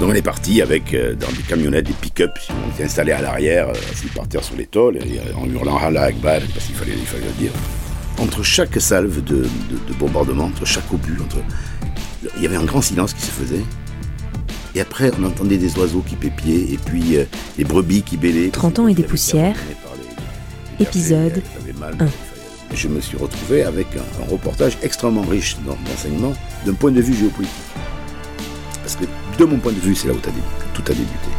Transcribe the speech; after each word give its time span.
Donc 0.00 0.08
on 0.10 0.14
est 0.14 0.22
parti 0.22 0.62
avec 0.62 0.94
euh, 0.94 1.14
dans 1.14 1.28
des 1.28 1.42
camionnettes, 1.42 1.86
des 1.86 1.92
pick-up, 1.92 2.30
on 2.48 2.70
était 2.74 2.84
installés 2.84 3.12
à 3.12 3.20
l'arrière, 3.20 3.68
euh, 3.68 3.72
assis 3.92 4.06
par 4.14 4.26
terre 4.26 4.42
sur 4.42 4.56
les 4.56 4.64
tôles, 4.66 4.96
et, 4.96 5.18
euh, 5.18 5.34
en 5.36 5.46
hurlant 5.46 5.76
Allah 5.76 6.04
Akbar, 6.04 6.40
parce 6.54 6.64
qu'il 6.66 6.74
fallait, 6.74 6.92
il 6.98 7.04
fallait 7.06 7.26
le 7.26 7.32
dire. 7.38 7.52
Entre 8.18 8.42
chaque 8.42 8.80
salve 8.80 9.22
de, 9.22 9.36
de- 9.36 9.44
de 9.88 9.92
bombardement, 9.98 10.44
entre 10.44 10.64
chaque 10.64 10.90
obus, 10.92 11.18
entre... 11.22 11.36
il 12.36 12.42
y 12.42 12.46
avait 12.46 12.56
un 12.56 12.64
grand 12.64 12.80
silence 12.80 13.12
qui 13.12 13.20
se 13.22 13.30
faisait. 13.30 13.62
Et 14.74 14.80
après, 14.80 15.10
on 15.20 15.24
entendait 15.24 15.58
des 15.58 15.76
oiseaux 15.78 16.02
qui 16.06 16.14
pépiaient, 16.16 16.72
et 16.72 16.78
puis 16.82 17.16
euh, 17.18 17.24
les 17.58 17.64
brebis 17.64 18.02
qui 18.02 18.16
bêlaient. 18.16 18.48
30 18.48 18.78
ans 18.78 18.88
et 18.88 18.94
des 18.94 19.02
poussières. 19.02 19.56
Épisode. 20.78 21.42
Je 22.72 22.88
me 22.88 23.00
suis 23.00 23.18
retrouvé 23.18 23.64
avec 23.64 23.86
un, 23.96 24.22
un 24.24 24.30
reportage 24.30 24.78
extrêmement 24.82 25.22
riche 25.22 25.56
d'en- 25.66 25.76
d'enseignements 25.90 26.32
d'un 26.64 26.72
point 26.74 26.90
de 26.90 27.02
vue 27.02 27.14
géopolitique. 27.14 27.54
Parce 28.82 28.96
que 28.96 29.04
de 29.40 29.46
mon 29.46 29.58
point 29.58 29.72
de 29.72 29.78
vue, 29.78 29.94
c'est 29.94 30.06
là 30.06 30.12
où 30.12 30.18
tout 30.18 30.82
a 30.86 30.94
débuté. 30.94 31.30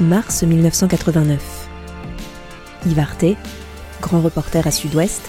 Mars 0.00 0.42
1989. 0.42 1.68
Yves 2.86 2.98
Arte, 2.98 3.26
grand 4.00 4.22
reporter 4.22 4.66
à 4.66 4.70
Sud-Ouest, 4.70 5.20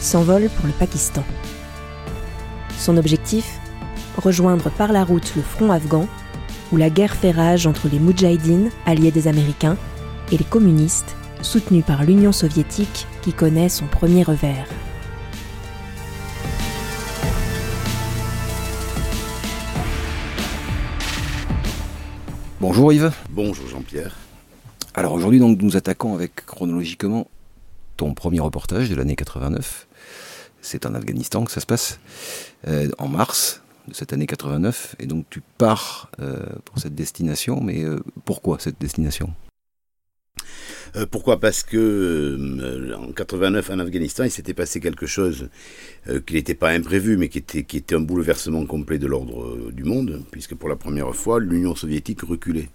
s'envole 0.00 0.50
pour 0.50 0.66
le 0.66 0.72
Pakistan. 0.72 1.24
Son 2.78 2.98
objectif 2.98 3.58
Rejoindre 4.18 4.68
par 4.70 4.92
la 4.92 5.04
route 5.04 5.32
le 5.36 5.42
front 5.42 5.70
afghan, 5.70 6.06
où 6.72 6.76
la 6.76 6.90
guerre 6.90 7.14
fait 7.14 7.30
rage 7.30 7.66
entre 7.66 7.88
les 7.88 8.00
Moudjahidines, 8.00 8.70
alliés 8.84 9.12
des 9.12 9.28
Américains, 9.28 9.78
et 10.30 10.36
les 10.36 10.44
communistes, 10.44 11.16
soutenus 11.40 11.84
par 11.86 12.02
l'Union 12.02 12.32
soviétique 12.32 13.06
qui 13.22 13.32
connaît 13.32 13.70
son 13.70 13.86
premier 13.86 14.24
revers. 14.24 14.66
Bonjour 22.70 22.92
Yves. 22.92 23.12
Bonjour 23.30 23.66
Jean-Pierre. 23.66 24.14
Alors 24.92 25.14
aujourd'hui 25.14 25.40
donc 25.40 25.62
nous 25.62 25.78
attaquons 25.78 26.14
avec 26.14 26.44
chronologiquement 26.44 27.26
ton 27.96 28.12
premier 28.12 28.40
reportage 28.40 28.90
de 28.90 28.94
l'année 28.94 29.16
89. 29.16 29.88
C'est 30.60 30.84
en 30.84 30.92
Afghanistan 30.94 31.46
que 31.46 31.50
ça 31.50 31.62
se 31.62 31.66
passe 31.66 31.98
euh, 32.66 32.90
en 32.98 33.08
mars 33.08 33.62
de 33.88 33.94
cette 33.94 34.12
année 34.12 34.26
89 34.26 34.96
et 34.98 35.06
donc 35.06 35.24
tu 35.30 35.40
pars 35.56 36.10
euh, 36.20 36.44
pour 36.66 36.78
cette 36.78 36.94
destination 36.94 37.62
mais 37.62 37.84
euh, 37.84 38.00
pourquoi 38.26 38.58
cette 38.58 38.78
destination? 38.78 39.32
Euh, 40.96 41.06
pourquoi? 41.10 41.40
Parce 41.40 41.62
que 41.62 41.76
euh, 41.76 42.96
en 42.96 43.12
89 43.12 43.70
en 43.70 43.78
Afghanistan, 43.78 44.24
il 44.24 44.30
s'était 44.30 44.54
passé 44.54 44.80
quelque 44.80 45.06
chose 45.06 45.48
euh, 46.08 46.20
qui 46.24 46.34
n'était 46.34 46.54
pas 46.54 46.70
imprévu, 46.70 47.16
mais 47.16 47.28
qui 47.28 47.38
était, 47.38 47.94
un 47.94 48.00
bouleversement 48.00 48.64
complet 48.66 48.98
de 48.98 49.06
l'ordre 49.06 49.70
du 49.70 49.84
monde, 49.84 50.22
puisque 50.30 50.54
pour 50.54 50.68
la 50.68 50.76
première 50.76 51.14
fois, 51.14 51.40
l'Union 51.40 51.74
soviétique 51.74 52.22
reculait. 52.22 52.68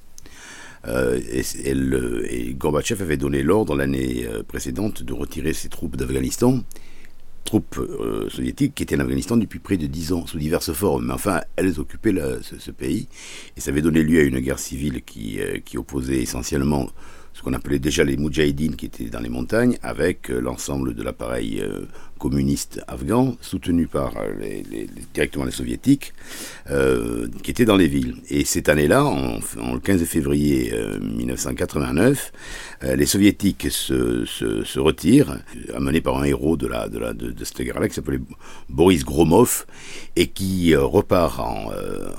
Et, 0.86 2.54
Gorbatchev 2.56 3.02
avait 3.02 3.16
donné 3.16 3.42
l'ordre 3.42 3.76
l'année 3.76 4.28
précédente 4.48 5.02
de 5.02 5.14
retirer 5.14 5.54
ses 5.54 5.70
troupes 5.70 5.96
d'Afghanistan, 5.96 6.62
troupes 7.46 7.80
soviétiques 8.30 8.76
qui 8.76 8.84
étaient 8.84 8.98
en 8.98 9.00
Afghanistan 9.00 9.38
depuis 9.38 9.60
près 9.60 9.78
de 9.78 9.88
dix 9.88 10.12
ans, 10.12 10.26
sous 10.28 10.38
diverses 10.38 10.74
formes. 10.74 11.06
Mais 11.06 11.14
enfin, 11.14 11.40
elles 11.56 11.80
occupaient 11.80 12.14
ce, 12.42 12.72
pays, 12.72 13.08
et 13.56 13.62
ça 13.62 13.72
avait 13.72 13.82
donné 13.82 14.04
lieu 14.04 14.20
à 14.20 14.24
une 14.24 14.40
guerre 14.40 14.60
civile 14.60 15.04
qui 15.04 15.40
opposait 15.78 16.22
essentiellement 16.22 16.90
ce 17.34 17.42
qu'on 17.42 17.54
appelait 17.54 17.80
déjà 17.80 18.04
les 18.04 18.16
Moudjahidines 18.18 18.76
qui 18.76 18.86
étaient 18.86 19.10
dans 19.10 19.20
les 19.20 19.30
montagnes, 19.30 19.78
avec 19.82 20.30
euh, 20.30 20.40
l'ensemble 20.40 20.94
de 20.94 21.04
l'appareil 21.04 21.62
euh, 21.62 21.86
communiste 22.20 22.82
afghan, 22.88 23.36
soutenu 23.42 23.88
par 23.88 24.16
euh, 24.18 24.34
les, 24.40 25.52
soviétiques, 25.52 26.14
euh, 26.70 27.28
qui 27.44 27.52
étaient 27.52 27.66
dans 27.66 27.76
les 27.76 27.88
villes. 27.88 28.16
Et 28.30 28.46
cette 28.46 28.70
année-là, 28.70 29.04
en, 29.04 29.40
en 29.62 29.74
le 29.74 29.80
15 29.80 30.04
février 30.06 30.72
euh, 30.74 31.00
1989, 31.00 32.32
euh, 32.84 32.96
les 32.96 33.06
soviétiques 33.06 33.68
se, 33.70 34.80
retirent, 34.80 35.38
amenés 35.76 36.02
par 36.02 36.18
un 36.18 36.24
héros 36.24 36.58
de, 36.58 36.68
la, 36.68 36.88
de, 36.88 37.00
de, 37.14 37.44
cette 37.44 37.62
guerre-là, 37.62 37.88
qui 37.88 37.96
s'appelait 37.96 38.20
Boris 38.70 39.04
Gromov, 39.04 39.66
et 40.16 40.28
qui 40.28 40.76
repart 40.76 41.40
en, 41.40 41.72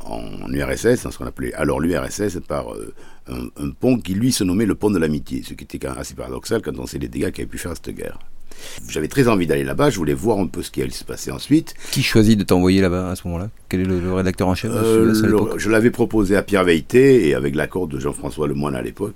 en 0.06 0.52
URSS, 0.52 1.04
dans 1.04 1.10
ce 1.10 1.18
qu'on 1.18 1.26
appelait 1.26 1.54
alors 1.54 1.80
l'URSS, 1.80 2.40
par 2.46 2.66
un, 3.28 3.70
pont 3.70 3.98
qui 3.98 4.14
lui 4.14 4.32
se 4.32 4.44
nommait 4.44 4.66
le 4.66 4.74
pont 4.74 4.90
de 4.90 4.98
l'amitié, 4.98 5.42
ce 5.42 5.54
qui 5.54 5.64
était 5.64 5.86
assez 5.86 6.14
paradoxal 6.14 6.62
quand 6.62 6.78
on 6.78 6.86
sait 6.86 6.98
les 6.98 7.08
dégâts 7.08 7.30
qu'avait 7.30 7.46
pu 7.46 7.58
faire 7.58 7.74
cette 7.74 7.94
guerre. 7.94 8.18
J'avais 8.88 9.08
très 9.08 9.28
envie 9.28 9.46
d'aller 9.46 9.64
là-bas, 9.64 9.90
je 9.90 9.96
voulais 9.98 10.14
voir 10.14 10.38
un 10.38 10.46
peu 10.46 10.62
ce 10.62 10.70
qui 10.70 10.82
allait 10.82 10.90
se 10.90 11.04
passer 11.04 11.30
ensuite. 11.30 11.74
Qui 11.90 12.02
choisit 12.02 12.38
de 12.38 12.44
t'envoyer 12.44 12.80
là-bas 12.80 13.10
à 13.10 13.16
ce 13.16 13.26
moment-là? 13.28 13.50
Quel 13.68 13.80
est 13.80 13.84
le, 13.84 14.00
le 14.00 14.12
rédacteur 14.12 14.48
en 14.48 14.54
chef 14.54 14.70
Euh, 14.72 15.04
le- 15.26 15.58
je 15.58 15.70
l'avais 15.70 15.90
proposé 15.90 16.36
à 16.36 16.42
Pierre 16.42 16.64
Veilleté 16.64 17.28
et 17.28 17.34
avec 17.34 17.54
l'accord 17.54 17.86
de 17.88 17.98
Jean-François 17.98 18.46
Lemoine 18.48 18.74
à 18.74 18.82
l'époque. 18.82 19.14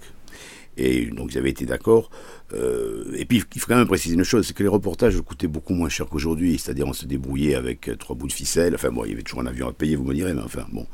Et 0.76 1.06
donc 1.06 1.30
j'avais 1.30 1.50
été 1.50 1.64
d'accord. 1.66 2.10
Euh, 2.54 3.04
et 3.16 3.24
puis 3.26 3.42
il 3.54 3.60
faut 3.60 3.66
quand 3.68 3.76
même 3.76 3.86
préciser 3.86 4.14
une 4.14 4.24
chose, 4.24 4.46
c'est 4.46 4.54
que 4.54 4.62
les 4.62 4.68
reportages 4.68 5.20
coûtaient 5.20 5.46
beaucoup 5.48 5.74
moins 5.74 5.88
cher 5.88 6.06
qu'aujourd'hui. 6.06 6.58
C'est-à-dire 6.58 6.86
on 6.86 6.92
se 6.92 7.06
débrouillait 7.06 7.54
avec 7.54 7.88
euh, 7.88 7.96
trois 7.96 8.16
bouts 8.16 8.26
de 8.28 8.32
ficelle. 8.32 8.74
Enfin 8.74 8.90
bon, 8.90 9.04
il 9.04 9.10
y 9.10 9.14
avait 9.14 9.22
toujours 9.22 9.40
un 9.42 9.46
avion 9.46 9.68
à 9.68 9.72
payer, 9.72 9.96
vous 9.96 10.04
me 10.04 10.14
direz, 10.14 10.32
mais 10.34 10.42
enfin 10.42 10.66
bon. 10.72 10.86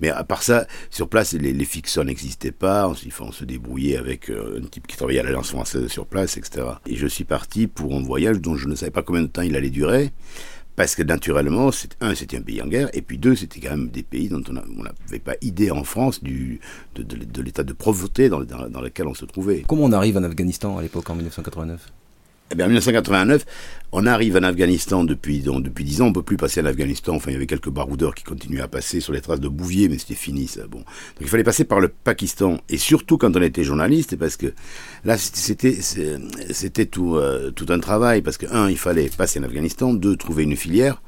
Mais 0.00 0.10
à 0.10 0.22
part 0.24 0.42
ça, 0.42 0.66
sur 0.90 1.08
place, 1.08 1.32
les, 1.32 1.52
les 1.52 1.64
fixeurs 1.64 2.04
n'existaient 2.04 2.52
pas. 2.52 2.88
On, 2.88 2.94
faut- 2.94 3.24
on 3.24 3.32
se 3.32 3.44
débrouillait 3.44 3.96
avec 3.96 4.30
euh, 4.30 4.60
un 4.62 4.66
type 4.66 4.86
qui 4.86 4.96
travaillait 4.96 5.20
à 5.20 5.24
l'Alliance 5.24 5.50
française 5.50 5.86
sur 5.88 6.06
place, 6.06 6.36
etc. 6.36 6.66
Et 6.86 6.96
je 6.96 7.06
suis 7.06 7.24
parti 7.24 7.66
pour 7.66 7.94
un 7.94 8.02
voyage 8.02 8.40
dont 8.40 8.56
je 8.56 8.68
ne 8.68 8.74
savais 8.74 8.90
pas 8.92 9.02
combien 9.02 9.22
de 9.22 9.26
temps 9.28 9.42
il 9.42 9.56
allait 9.56 9.70
durer. 9.70 10.12
Parce 10.80 10.94
que 10.94 11.02
naturellement, 11.02 11.68
un, 12.00 12.14
c'était 12.14 12.38
un 12.38 12.40
pays 12.40 12.62
en 12.62 12.66
guerre, 12.66 12.88
et 12.94 13.02
puis 13.02 13.18
deux, 13.18 13.36
c'était 13.36 13.60
quand 13.60 13.72
même 13.76 13.88
des 13.90 14.02
pays 14.02 14.30
dont 14.30 14.42
on 14.48 14.54
n'avait 14.54 15.18
pas 15.22 15.34
idée 15.42 15.70
en 15.70 15.84
France 15.84 16.24
de, 16.24 17.42
l'état 17.42 17.64
de 17.64 17.74
pauvreté 17.74 18.30
dans, 18.30 18.40
dans- 18.44 18.66
dans 18.70 18.80
lequel 18.80 19.06
on 19.06 19.12
se 19.12 19.26
trouvait. 19.26 19.62
Comment 19.68 19.84
on 19.84 19.92
arrive 19.92 20.16
en 20.16 20.22
Afghanistan 20.22 20.78
à 20.78 20.80
l'époque 20.80 21.10
en 21.10 21.16
1989 21.16 21.92
Eh 22.52 22.60
en 22.60 22.66
1989, 22.66 23.46
on 23.92 24.06
arrive 24.06 24.36
en 24.36 24.42
Afghanistan 24.42 25.04
depuis 25.04 25.38
donc, 25.38 25.62
depuis 25.62 25.84
dix 25.84 26.02
ans. 26.02 26.06
On 26.06 26.12
peut 26.12 26.24
plus 26.24 26.36
passer 26.36 26.60
en 26.60 26.64
Afghanistan. 26.64 27.14
Enfin, 27.14 27.30
il 27.30 27.34
y 27.34 27.36
avait 27.36 27.46
quelques 27.46 27.70
baroudeurs 27.70 28.12
qui 28.12 28.24
continuaient 28.24 28.60
à 28.60 28.66
passer 28.66 29.00
sur 29.00 29.12
les 29.12 29.20
traces 29.20 29.38
de 29.38 29.48
Bouvier, 29.48 29.88
mais 29.88 29.98
c'était 29.98 30.14
fini, 30.14 30.48
ça. 30.48 30.66
Bon, 30.66 30.78
donc 30.78 30.86
il 31.20 31.28
fallait 31.28 31.44
passer 31.44 31.62
par 31.62 31.78
le 31.78 31.86
Pakistan, 31.88 32.58
et 32.68 32.76
surtout 32.76 33.18
quand 33.18 33.36
on 33.36 33.42
était 33.42 33.62
journaliste, 33.62 34.16
parce 34.16 34.36
que 34.36 34.52
là, 35.04 35.16
c'était 35.16 36.86
tout 36.86 37.16
euh, 37.16 37.52
tout 37.52 37.66
un 37.68 37.78
travail, 37.78 38.20
parce 38.20 38.36
que 38.36 38.46
un, 38.50 38.68
il 38.68 38.78
fallait 38.78 39.08
passer 39.16 39.38
en 39.38 39.44
Afghanistan, 39.44 39.94
deux, 39.94 40.16
trouver 40.16 40.42
une 40.42 40.56
filière. 40.56 41.00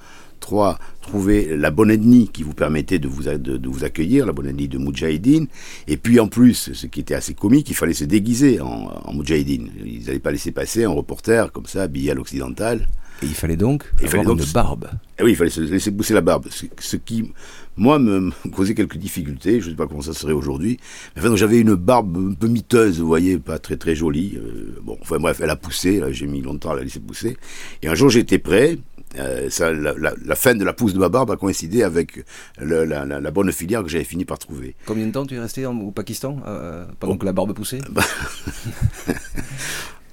Trois, 0.43 0.77
trouver 1.01 1.57
la 1.57 1.71
bonne 1.71 1.91
ethnie 1.93 2.29
qui 2.29 2.43
vous 2.43 2.53
permettait 2.53 2.99
de 2.99 3.07
vous, 3.07 3.23
de, 3.23 3.37
de 3.57 3.69
vous 3.69 3.85
accueillir, 3.85 4.27
la 4.27 4.33
bonne 4.33 4.49
ethnie 4.49 4.67
de 4.67 4.77
Moudjahidine. 4.77 5.47
Et 5.87 5.97
puis 5.97 6.19
en 6.19 6.27
plus, 6.27 6.73
ce 6.75 6.87
qui 6.89 6.99
était 6.99 7.15
assez 7.15 7.33
comique, 7.33 7.71
il 7.71 7.77
fallait 7.77 7.95
se 7.95 8.05
déguiser 8.05 8.61
en, 8.61 8.91
en 9.05 9.13
Moudjahidine. 9.15 9.71
Ils 9.87 10.05
n'allaient 10.07 10.19
pas 10.19 10.33
laisser 10.33 10.51
passer 10.51 10.83
un 10.85 10.91
reporter 10.91 11.53
comme 11.53 11.67
ça, 11.67 11.83
habillé 11.83 12.11
à 12.11 12.15
l'occidental. 12.15 12.89
Et 13.23 13.27
il 13.27 13.35
fallait 13.35 13.57
donc 13.57 13.85
Il 14.03 14.09
fallait 14.09 14.23
avoir 14.23 14.35
donc- 14.37 14.45
une 14.45 14.53
barbe. 14.53 14.91
Et 15.19 15.23
oui, 15.23 15.31
il 15.31 15.37
fallait 15.37 15.49
se 15.51 15.61
laisser 15.61 15.93
pousser 15.93 16.13
la 16.13 16.23
barbe, 16.23 16.47
ce, 16.51 16.67
ce 16.81 16.97
qui, 16.97 17.31
moi, 17.77 18.01
me, 18.01 18.19
me 18.19 18.51
causait 18.51 18.75
quelques 18.75 18.97
difficultés. 18.97 19.61
Je 19.61 19.67
ne 19.67 19.71
sais 19.71 19.77
pas 19.77 19.87
comment 19.87 20.03
ça 20.03 20.13
serait 20.13 20.33
aujourd'hui. 20.33 20.79
Enfin, 21.17 21.37
j'avais 21.37 21.61
une 21.61 21.77
barbe 21.77 22.17
un 22.33 22.35
peu 22.35 22.49
miteuse, 22.49 22.99
vous 22.99 23.07
voyez, 23.07 23.39
pas 23.39 23.61
très 23.61 23.77
très 23.77 23.95
jolie. 23.95 24.33
Euh, 24.37 24.77
bon, 24.83 24.99
enfin 25.03 25.19
bref, 25.21 25.41
elle 25.41 25.51
a 25.51 25.57
poussé. 25.57 26.03
J'ai 26.11 26.27
mis 26.27 26.41
longtemps 26.43 26.71
à 26.73 26.75
la 26.75 26.83
laisser 26.83 26.99
pousser. 26.99 27.37
Et 27.83 27.87
un 27.87 27.95
jour, 27.95 28.11
j'étais 28.11 28.39
prêt. 28.41 28.79
Euh, 29.19 29.51
ça, 29.51 29.73
la, 29.73 29.93
la- 29.99 30.15
la 30.25 30.35
fin 30.35 30.55
de 30.55 30.65
la 30.65 30.73
pousse 30.73 30.95
de 30.95 30.99
ma 30.99 31.09
barbe 31.11 31.31
a 31.33 31.37
coïncidé 31.37 31.83
avec 31.83 32.25
le- 32.59 32.85
la, 32.85 33.31
bonne 33.31 33.53
filière 33.53 33.83
que 33.83 33.89
j'avais 33.89 34.05
fini 34.05 34.25
par 34.25 34.39
trouver. 34.39 34.75
Combien 34.87 35.07
de 35.07 35.13
temps 35.13 35.27
tu 35.27 35.35
es 35.35 35.39
resté 35.41 35.67
en- 35.67 35.77
au 35.79 35.91
Pakistan 35.91 36.39
euh, 36.47 36.87
pendant 36.99 37.17
que 37.19 37.27
la 37.27 37.33
barbe 37.33 37.53
poussait? 37.53 37.81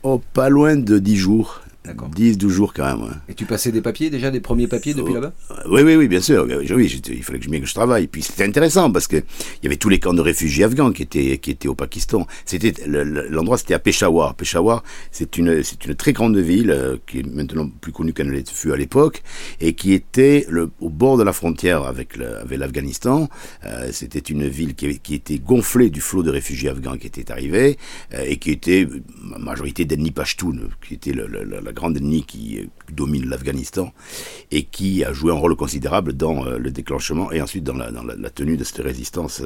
Oh, 0.03 0.21
pas 0.33 0.47
loin 0.49 0.77
de 0.77 0.97
10 0.97 1.17
jours. 1.17 1.61
D'accord. 1.85 2.09
10, 2.09 2.37
12 2.37 2.51
jours 2.53 2.73
quand 2.73 2.97
même. 2.97 3.15
Et 3.29 3.33
tu 3.33 3.45
passais 3.45 3.71
des 3.71 3.81
papiers 3.81 4.09
déjà, 4.09 4.31
des 4.31 4.41
premiers 4.41 4.67
papiers 4.67 4.93
depuis 4.93 5.11
Oh. 5.11 5.21
là-bas? 5.21 5.33
Oui, 5.69 5.81
oui, 5.81 5.95
oui, 5.95 6.07
bien 6.09 6.19
sûr. 6.19 6.45
Oui, 6.47 6.67
oui, 6.71 7.01
il 7.09 7.23
fallait 7.23 7.39
que 7.39 7.45
je, 7.45 7.49
bien 7.49 7.61
que 7.61 7.65
je 7.65 7.73
travaille. 7.73 8.07
Puis 8.07 8.21
c'était 8.21 8.43
intéressant 8.43 8.91
parce 8.91 9.07
que 9.07 9.15
il 9.17 9.63
y 9.63 9.67
avait 9.67 9.77
tous 9.77 9.87
les 9.89 9.97
camps 9.99 10.13
de 10.13 10.21
réfugiés 10.21 10.65
afghans 10.65 10.91
qui 10.91 11.03
étaient 11.03 11.37
qui 11.37 11.51
étaient 11.51 11.69
au 11.69 11.75
Pakistan. 11.75 12.27
C'était 12.45 12.73
le- 12.85 13.03
le- 13.03 13.27
l'endroit, 13.29 13.57
c'était 13.57 13.73
à 13.75 13.79
Peshawar. 13.79 14.35
Peshawar, 14.35 14.83
c'est 15.11 15.37
une 15.37 15.63
c'est 15.63 15.85
une 15.85 15.95
très 15.95 16.11
grande 16.13 16.37
ville 16.37 16.69
euh, 16.71 16.97
qui 17.07 17.19
est 17.19 17.25
maintenant 17.25 17.69
plus 17.81 17.93
connue 17.93 18.11
qu'elle 18.13 18.27
ne 18.27 18.33
l'était 18.33 18.53
fut 18.53 18.71
à 18.73 18.75
l'époque 18.77 19.23
et 19.61 19.73
qui 19.73 19.93
était 19.93 20.45
le, 20.49 20.69
au 20.81 20.89
bord 20.89 21.17
de 21.17 21.23
la 21.23 21.33
frontière 21.33 21.83
avec 21.83 22.17
le- 22.17 22.39
avec 22.39 22.59
l'Afghanistan. 22.59 23.29
Euh, 23.65 23.89
c'était 23.93 24.19
une 24.19 24.47
ville 24.47 24.75
qui, 24.75 24.99
était 25.13 25.39
gonflée 25.39 25.89
du 25.89 26.01
flot 26.01 26.23
de 26.23 26.29
réfugiés 26.29 26.69
afghans 26.69 26.97
qui 26.97 27.07
étaient 27.07 27.31
arrivés 27.31 27.77
euh, 28.13 28.25
et 28.27 28.35
qui 28.37 28.51
était 28.51 28.85
euh, 28.85 29.01
majorité 29.39 29.85
d'ethnie 29.85 30.11
Pashtun, 30.11 30.57
qui 30.85 30.95
était 30.95 31.13
le- 31.13 31.27
la 31.69 31.73
grande 31.73 31.97
ethnie 31.97 32.23
qui 32.23 32.67
domine 32.91 33.29
l'Afghanistan 33.29 33.93
et 34.49 34.63
qui 34.63 35.03
a 35.03 35.13
joué 35.13 35.31
un 35.31 35.35
rôle 35.35 35.55
considérable 35.55 36.13
dans 36.13 36.45
le 36.45 36.71
déclenchement 36.71 37.31
et 37.31 37.41
ensuite 37.41 37.63
dans 37.63 37.75
la, 37.75 37.91
dans 37.91 38.03
la, 38.03 38.29
tenue 38.31 38.57
de 38.57 38.63
cette 38.63 38.83
résistance 38.83 39.43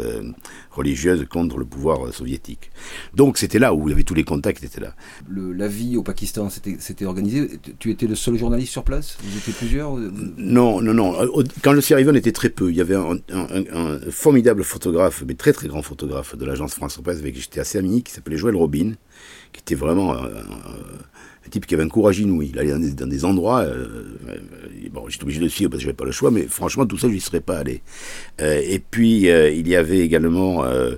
religieuse 0.71 1.25
contre 1.29 1.57
le 1.57 1.65
pouvoir 1.65 2.13
soviétique. 2.13 2.71
Donc 3.13 3.37
c'était 3.37 3.59
là 3.59 3.73
où 3.73 3.87
il 3.87 3.91
y 3.91 3.93
avait 3.93 4.03
tous 4.03 4.13
les 4.13 4.23
contacts 4.23 4.63
étaient 4.63 4.79
là. 4.79 4.95
la 5.29 5.67
vie 5.67 5.97
au 5.97 6.03
Pakistan, 6.03 6.49
c'était 6.49 7.05
organisé. 7.05 7.59
Tu 7.79 7.91
étais 7.91 8.07
le 8.07 8.15
seul 8.15 8.37
journaliste 8.37 8.71
sur 8.71 8.83
place? 8.83 9.17
Vous 9.21 9.37
étiez 9.37 9.53
plusieurs? 9.53 9.97
Non, 10.37 10.81
non, 10.81 10.93
non. 10.93 11.13
Quand 11.61 11.75
je 11.75 11.81
suis 11.81 11.93
arrivé, 11.93 12.09
on 12.11 12.15
était 12.15 12.31
très 12.31 12.49
peu. 12.49 12.69
Il 12.69 12.77
y 12.77 12.81
avait 12.81 12.95
un, 12.95 13.99
formidable 14.09 14.63
photographe, 14.63 15.23
mais 15.27 15.33
très 15.33 15.51
très 15.51 15.67
grand 15.67 15.81
photographe 15.81 16.37
de 16.37 16.45
l'agence 16.45 16.73
France 16.73 16.99
Presse 17.03 17.19
avec 17.19 17.33
qui 17.35 17.41
j'étais 17.41 17.59
assez 17.59 17.77
ami, 17.77 18.03
qui 18.03 18.13
s'appelait 18.13 18.37
Joël 18.37 18.55
Robin, 18.55 18.93
qui 19.51 19.59
était 19.59 19.75
vraiment 19.75 20.15
un 21.45 21.49
type 21.49 21.65
qui 21.65 21.73
avait 21.73 21.83
un 21.83 21.89
courage 21.89 22.19
inouï. 22.19 22.51
Il 22.53 22.59
allait 22.59 22.71
dans 22.71 23.07
des, 23.07 23.25
endroits. 23.25 23.61
Euh, 23.61 23.87
euh, 24.29 24.37
bon, 24.91 25.05
j'étais 25.09 25.23
obligé 25.23 25.39
de 25.39 25.47
suivre 25.47 25.69
parce 25.71 25.79
que 25.79 25.85
j'avais 25.85 25.95
pas 25.95 26.05
le 26.05 26.11
choix, 26.11 26.31
mais 26.31 26.43
franchement, 26.43 26.85
tout 26.85 26.97
ça, 26.97 27.07
je 27.07 27.13
n'y 27.13 27.19
serais 27.19 27.41
pas 27.41 27.57
allé. 27.57 27.81
Euh, 28.41 28.61
et 28.63 28.79
puis, 28.79 29.27
il 29.27 29.67
y 29.67 29.75
avait 29.75 29.99
également 29.99 30.63
un, 30.63 30.97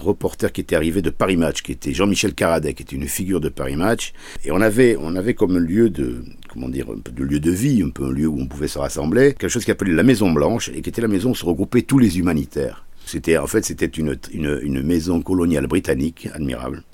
reporter 0.00 0.52
qui 0.52 0.60
était 0.60 0.76
arrivé 0.76 1.02
de 1.02 1.10
Paris 1.10 1.36
Match, 1.36 1.62
qui 1.62 1.72
était 1.72 1.92
Jean-Michel 1.92 2.34
Caradet, 2.34 2.74
qui 2.74 2.82
était 2.82 2.96
une 2.96 3.08
figure 3.08 3.40
de 3.40 3.48
Paris 3.48 3.76
Match. 3.76 4.12
Et 4.44 4.50
on 4.50 4.60
avait, 4.60 4.96
on 4.98 5.16
avait 5.16 5.34
comme 5.34 5.58
lieu 5.58 5.90
de, 5.90 6.22
comment 6.48 6.68
dire, 6.68 6.86
un 6.90 6.98
peu 6.98 7.12
de 7.12 7.24
lieu 7.24 7.40
de 7.40 7.50
vie, 7.50 7.82
un 7.82 7.90
peu 7.90 8.04
un 8.04 8.12
lieu 8.12 8.26
où 8.26 8.38
on 8.38 8.46
pouvait 8.46 8.68
se 8.68 8.78
rassembler, 8.78 9.34
quelque 9.34 9.48
chose 9.48 9.64
qui 9.64 9.70
appelait 9.70 9.92
la 9.92 10.02
Maison 10.02 10.30
Blanche, 10.30 10.70
et 10.74 10.82
qui 10.82 10.90
était 10.90 11.02
la 11.02 11.08
maison 11.08 11.30
où 11.30 11.34
se 11.34 11.44
regroupaient 11.44 11.82
tous 11.82 11.98
les 11.98 12.18
humanitaires. 12.18 12.84
C'était 13.06 13.38
en 13.38 13.46
fait 13.46 13.64
c'était 13.64 13.86
une, 13.86 14.16
une, 14.32 14.82
maison 14.82 15.20
coloniale 15.20 15.66
britannique 15.66 16.28
admirable 16.32 16.84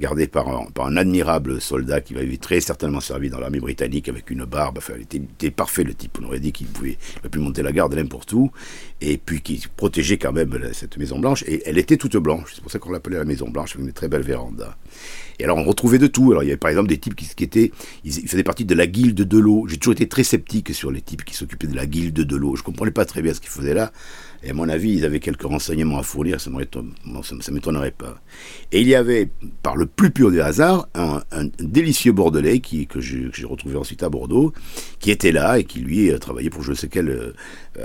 gardé 0.00 0.26
par 0.26 0.48
un, 0.48 0.96
admirable 0.96 1.60
soldat 1.60 2.00
qui 2.00 2.14
m'avait 2.14 2.36
très 2.36 2.60
certainement 2.60 3.00
servi 3.00 3.30
dans 3.30 3.38
l'armée 3.38 3.60
britannique 3.60 4.08
avec 4.08 4.30
une 4.30 4.44
barbe. 4.44 4.78
Enfin, 4.78 4.94
il 4.96 5.02
était, 5.02 5.50
parfait 5.50 5.84
le 5.84 5.94
type. 5.94 6.18
On 6.20 6.26
aurait 6.26 6.40
dit 6.40 6.52
qu'il 6.52 6.66
pouvait, 6.66 6.98
il 7.22 7.30
pu 7.30 7.38
monter 7.38 7.62
la 7.62 7.72
garde 7.72 7.94
n'importe 7.94 8.32
où. 8.32 8.50
Et 9.06 9.18
puis 9.18 9.42
qui 9.42 9.62
protégeait 9.76 10.16
quand 10.16 10.32
même 10.32 10.58
cette 10.72 10.96
Maison 10.96 11.18
Blanche. 11.18 11.44
Et 11.46 11.62
elle 11.66 11.76
était 11.76 11.98
toute 11.98 12.16
blanche. 12.16 12.52
C'est 12.54 12.62
pour 12.62 12.70
ça 12.70 12.78
qu'on 12.78 12.90
l'appelait 12.90 13.18
la 13.18 13.26
Maison 13.26 13.50
Blanche 13.50 13.74
avec 13.74 13.86
une 13.86 13.92
très 13.92 14.08
belle 14.08 14.22
véranda. 14.22 14.78
Et 15.38 15.44
alors 15.44 15.58
on 15.58 15.64
retrouvait 15.64 15.98
de 15.98 16.06
tout. 16.06 16.30
Alors 16.30 16.42
il 16.42 16.46
y 16.46 16.50
avait 16.50 16.56
par 16.56 16.70
exemple 16.70 16.88
des 16.88 16.96
types 16.96 17.14
qui, 17.14 17.44
étaient, 17.44 17.70
ils, 18.04 18.12
faisaient 18.26 18.42
partie 18.42 18.64
de 18.64 18.74
la 18.74 18.86
guilde 18.86 19.20
de 19.20 19.38
l'eau. 19.38 19.66
J'ai 19.68 19.76
toujours 19.76 19.92
été 19.92 20.08
très 20.08 20.24
sceptique 20.24 20.74
sur 20.74 20.90
les 20.90 21.02
types 21.02 21.22
qui 21.22 21.34
s'occupaient 21.34 21.66
de 21.66 21.76
la 21.76 21.84
guilde 21.84 22.14
de 22.14 22.36
l'eau. 22.36 22.56
Je 22.56 22.62
comprenais 22.62 22.92
pas 22.92 23.04
très 23.04 23.20
bien 23.20 23.34
ce 23.34 23.40
qu'ils 23.40 23.50
faisaient 23.50 23.74
là. 23.74 23.92
Et 24.44 24.50
à 24.50 24.54
mon 24.54 24.68
avis, 24.68 24.92
ils 24.92 25.04
avaient 25.06 25.20
quelques 25.20 25.44
renseignements 25.44 25.98
à 25.98 26.02
fournir, 26.02 26.38
ça 26.38 26.50
ne 26.50 27.50
m'étonnerait 27.50 27.90
pas. 27.92 28.20
Et 28.72 28.82
il 28.82 28.88
y 28.88 28.94
avait, 28.94 29.30
par 29.62 29.74
le 29.74 29.86
plus 29.86 30.10
pur 30.10 30.30
des 30.30 30.40
hasards, 30.40 30.86
un, 30.94 31.22
délicieux 31.58 32.12
Bordelais 32.12 32.60
qui, 32.60 32.86
que 32.86 33.00
j'ai 33.00 33.30
retrouvé 33.44 33.76
ensuite 33.76 34.02
à 34.02 34.10
Bordeaux, 34.10 34.52
qui 35.00 35.10
était 35.10 35.32
là 35.32 35.58
et 35.58 35.64
qui, 35.64 35.80
lui, 35.80 36.12
travaillait 36.18 36.50
pour 36.50 36.62
je 36.62 36.72
ne 36.72 36.76
sais 36.76 36.88
quelle 36.88 37.08
euh, 37.08 37.32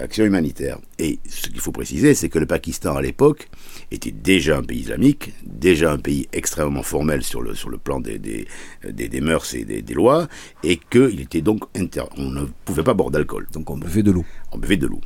action 0.03 0.25
humanitaire. 0.25 0.79
Et 0.97 1.08
ce 1.27 1.49
qu'il 1.49 1.59
faut 1.59 1.71
préciser, 1.71 2.13
c'est 2.13 2.29
que 2.29 2.39
le 2.39 2.45
Pakistan, 2.45 2.95
à 2.95 3.01
l'époque, 3.01 3.49
était 3.91 4.11
déjà 4.11 4.57
un 4.57 4.63
pays 4.63 4.81
islamique, 4.81 5.33
déjà 5.43 5.91
un 5.91 5.97
pays 5.97 6.27
extrêmement 6.33 6.83
formel 6.83 7.23
sur 7.23 7.41
le, 7.41 7.55
sur 7.55 7.69
le 7.69 7.77
plan 7.77 7.99
des, 7.99 8.19
des, 8.19 8.47
des, 8.83 9.21
mœurs 9.21 9.53
et 9.53 9.63
des, 9.63 9.93
lois, 9.93 10.27
et 10.63 10.77
qu'il 10.77 11.21
était 11.21 11.41
donc 11.41 11.63
inter... 11.75 12.03
on 12.17 12.29
ne 12.29 12.45
pouvait 12.65 12.83
pas 12.83 12.93
boire 12.93 13.11
d'alcool. 13.11 13.47
Donc 13.53 13.69
on 13.69 13.77
buvait 13.77 14.03
de 14.03 14.11
l'eau. 14.11 14.25
On 14.51 14.57
buvait 14.57 14.77
de 14.77 14.87
l'eau. 14.87 15.01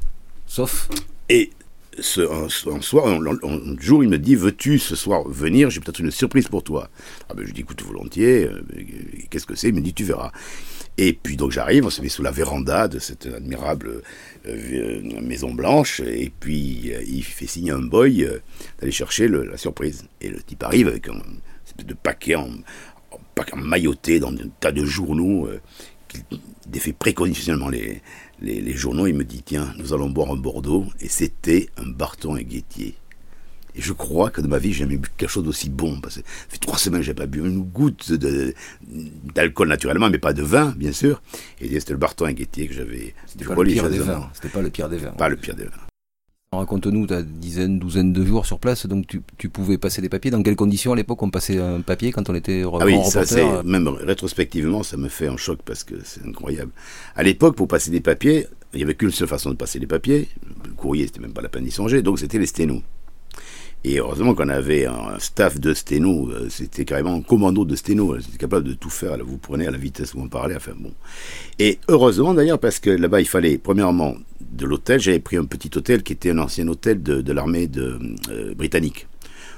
Sauf 0.45 0.89
et 1.29 1.51
ce, 1.99 2.21
un, 2.21 2.81
soir, 2.81 3.07
un, 3.07 3.79
jour, 3.79 4.03
il 4.03 4.09
me 4.09 4.17
dit 4.17 4.35
Veux-tu 4.35 4.79
ce 4.79 4.95
soir 4.95 5.27
venir? 5.27 5.69
J'ai 5.69 5.79
peut-être 5.79 5.99
une 5.99 6.11
surprise 6.11 6.47
pour 6.47 6.63
toi. 6.63 6.89
Ah 7.29 7.33
ben, 7.35 7.45
je 7.45 7.53
dis 7.53 7.61
Écoute, 7.61 7.83
volontiers. 7.83 8.45
Euh, 8.45 8.63
qu'est-ce 9.29 9.45
que 9.45 9.55
c'est? 9.55 9.69
Il 9.69 9.75
me 9.75 9.81
dit 9.81 9.93
Tu 9.93 10.03
verras. 10.03 10.31
Et 10.97 11.13
puis 11.13 11.37
donc 11.37 11.51
j'arrive, 11.51 11.85
on 11.85 11.89
se 11.89 12.01
met 12.01 12.09
sous 12.09 12.21
la 12.21 12.31
véranda 12.31 12.87
de 12.87 12.99
cette 12.99 13.25
admirable 13.25 14.01
euh, 14.47 15.21
maison 15.21 15.53
blanche, 15.53 16.01
et 16.01 16.31
puis 16.39 16.91
euh, 16.93 17.03
il 17.07 17.23
fait 17.23 17.47
signe 17.47 17.71
à 17.71 17.75
un 17.75 17.81
boy 17.81 18.27
d'aller 18.79 18.91
chercher 18.91 19.27
la 19.27 19.57
surprise. 19.57 20.05
Et 20.21 20.29
le 20.29 20.41
type 20.41 20.63
arrive 20.63 20.87
avec 20.87 21.07
un 21.09 21.21
espèce 21.65 21.85
de 21.85 21.95
paquet 21.95 22.35
en, 22.35 22.49
mailloté 23.55 24.19
dans 24.19 24.31
un 24.31 24.49
tas 24.59 24.71
de 24.71 24.85
journaux 24.85 25.49
qui 26.07 26.19
défait 26.67 26.93
préconditionnellement 26.93 27.69
les, 27.69 28.01
les, 28.43 28.73
journaux, 28.73 29.07
il 29.07 29.15
me 29.15 29.23
dit 29.23 29.41
tiens, 29.43 29.73
nous 29.77 29.93
allons 29.93 30.09
boire 30.09 30.31
un 30.31 30.35
Bordeaux, 30.35 30.85
et 30.99 31.07
c'était 31.07 31.69
un 31.77 31.87
Barton 31.87 32.35
et 32.35 32.43
Guettier. 32.43 32.95
Et 33.75 33.81
je 33.81 33.93
crois 33.93 34.29
que 34.29 34.41
de 34.41 34.47
ma 34.47 34.59
vie, 34.59 34.71
j'ai 34.71 34.79
jamais 34.79 34.97
bu 34.97 35.09
quelque 35.17 35.29
chose 35.29 35.43
d'aussi 35.43 35.69
bon. 35.69 35.99
Parce 35.99 36.15
que 36.15 36.21
ça 36.21 36.25
fait 36.49 36.57
trois 36.57 36.77
semaines 36.77 37.01
que 37.01 37.05
j'ai 37.05 37.13
pas 37.13 37.25
bu 37.25 37.39
une 37.39 37.61
goutte 37.61 38.11
d'alcool 39.33 39.67
naturellement, 39.67 40.09
mais 40.09 40.19
pas 40.19 40.33
de 40.33 40.43
vin, 40.43 40.73
bien 40.77 40.91
sûr. 40.91 41.21
Et 41.59 41.79
c'était 41.79 41.93
le 41.93 41.99
Barton 41.99 42.27
et 42.27 42.33
Guettier 42.33 42.67
que 42.67 42.73
j'avais. 42.73 43.13
C'était 43.25 43.45
pas, 43.45 43.55
le 43.55 43.63
pire 43.63 43.89
des 43.89 43.99
vins. 43.99 44.29
C'était 44.33 44.49
pas 44.49 44.61
le 44.61 44.69
pire 44.69 44.89
des 44.89 44.97
vins. 44.97 45.11
Pas 45.11 45.29
le 45.29 45.35
pire 45.35 45.55
des 45.55 45.65
vins. 45.65 45.71
Raconte-nous, 46.57 47.07
ta 47.07 47.23
dizaine, 47.23 47.79
douzaine 47.79 48.13
de 48.13 48.23
jours 48.23 48.45
sur 48.45 48.59
place, 48.59 48.85
donc 48.85 49.05
tu, 49.07 49.49
pouvais 49.49 49.77
passer 49.77 50.01
des 50.01 50.09
papiers. 50.09 50.31
Dans 50.31 50.43
quelles 50.43 50.55
conditions 50.55 50.93
à 50.93 50.95
l'époque 50.95 51.21
on 51.23 51.29
passait 51.29 51.59
un 51.59 51.81
papier 51.81 52.11
quand 52.11 52.29
on 52.29 52.35
était 52.35 52.63
ah 52.63 52.85
oui, 52.85 52.97
ça, 53.05 53.21
reporter 53.21 53.63
Même 53.63 53.87
rétrospectivement, 53.87 54.83
ça 54.83 54.97
me 54.97 55.09
fait 55.09 55.27
un 55.27 55.37
choc 55.37 55.59
parce 55.65 55.83
que 55.83 55.95
c'est 56.03 56.23
incroyable. 56.25 56.71
À 57.15 57.23
l'époque, 57.23 57.55
pour 57.55 57.67
passer 57.67 57.91
des 57.91 58.01
papiers, 58.01 58.47
il 58.73 58.77
n'y 58.77 58.83
avait 58.83 58.95
qu'une 58.95 59.11
seule 59.11 59.27
façon 59.27 59.49
de 59.49 59.55
passer 59.55 59.79
les 59.79 59.87
papiers. 59.87 60.27
Le 60.65 60.71
courrier, 60.73 61.07
c'était 61.07 61.21
même 61.21 61.33
pas 61.33 61.41
la 61.41 61.49
peine 61.49 61.63
d'y 61.63 61.71
songer, 61.71 62.01
donc 62.01 62.19
c'était 62.19 62.39
les 62.39 62.45
sténos. 62.45 62.81
Et 63.85 63.99
heureusement 63.99 64.33
qu'on 64.33 64.47
avait 64.47 64.85
un 64.85 65.19
staff 65.19 65.59
de 65.59 65.73
sténo, 65.73 66.29
euh, 66.29 66.47
c'était 66.49 66.85
carrément 66.85 67.15
un 67.15 67.21
commando 67.21 67.65
de 67.65 67.75
sténo, 67.75 68.17
c'était 68.21 68.37
capable 68.37 68.65
de 68.65 68.73
tout 68.73 68.89
faire, 68.89 69.17
vous 69.25 69.37
prenez 69.37 69.67
à 69.67 69.71
la 69.71 69.77
vitesse 69.77 70.13
où 70.13 70.21
on 70.21 70.29
parlait, 70.29 70.55
enfin 70.55 70.71
bon. 70.77 70.93
Et 71.59 71.79
heureusement 71.89 72.33
d'ailleurs, 72.33 72.59
parce 72.59 72.79
que 72.79 72.89
là-bas, 72.89 73.19
il 73.19 73.27
fallait, 73.27 73.57
premièrement, 73.57 74.15
de 74.39 74.65
l'hôtel, 74.65 75.01
j'avais 75.01 75.19
pris 75.19 75.35
un 75.35 75.45
petit 75.45 75.69
hôtel 75.75 76.03
qui 76.03 76.13
était 76.13 76.31
un 76.31 76.37
ancien 76.37 76.67
hôtel 76.67 77.03
de, 77.03 77.33
l'armée 77.33 77.69
euh, 77.75 78.53
britannique. 78.55 79.07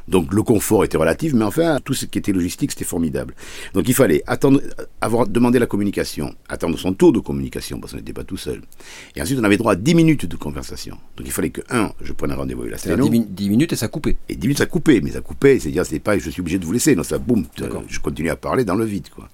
Donc 0.07 0.33
le 0.33 0.43
confort 0.43 0.83
était 0.83 0.97
relatif, 0.97 1.33
mais 1.33 1.45
enfin, 1.45 1.79
tout 1.83 1.93
ce 1.93 2.05
qui 2.05 2.17
était 2.19 2.31
logistique, 2.31 2.71
c'était 2.71 2.85
formidable. 2.85 3.33
Donc 3.73 3.87
il 3.87 3.93
fallait 3.93 4.23
attendre, 4.27 4.61
avoir 5.01 5.27
demandé 5.27 5.59
la 5.59 5.65
communication, 5.65 6.35
attendre 6.47 6.77
son 6.77 6.93
tour 6.93 7.11
de 7.11 7.19
communication, 7.19 7.79
parce 7.79 7.93
qu'on 7.93 7.97
n'était 7.97 8.13
pas 8.13 8.23
tout 8.23 8.37
seul. 8.37 8.61
Et 9.15 9.21
ensuite, 9.21 9.39
on 9.39 9.43
avait 9.43 9.57
droit 9.57 9.73
à 9.73 9.75
10 9.75 9.95
minutes 9.95 10.25
de 10.25 10.35
conversation. 10.35 10.97
Donc 11.17 11.25
il 11.25 11.31
fallait 11.31 11.49
que, 11.49 11.61
un, 11.69 11.91
je 12.01 12.13
prenne 12.13 12.31
un 12.31 12.35
rendez-vous 12.35 12.61
avec 12.61 12.73
la 12.73 12.77
sténo. 12.77 13.09
10, 13.09 13.49
minutes 13.49 13.73
et 13.73 13.75
ça 13.75 13.87
coupait. 13.87 14.17
Et 14.29 14.35
10 14.35 14.47
minutes, 14.47 14.57
ça 14.59 14.65
coupait, 14.65 15.01
mais 15.01 15.11
ça 15.11 15.21
coupait, 15.21 15.59
c'est-à-dire, 15.59 15.85
c'est 15.85 15.99
pas, 15.99 16.17
je 16.17 16.29
suis 16.29 16.41
obligé 16.41 16.59
de 16.59 16.65
vous 16.65 16.71
laisser, 16.71 16.95
non, 16.95 17.03
ça, 17.03 17.17
boum, 17.17 17.45
je 17.87 17.99
continue 17.99 18.29
à 18.29 18.35
parler 18.35 18.65
dans 18.65 18.75
le 18.75 18.85
vide, 18.85 19.09
quoi. 19.09 19.29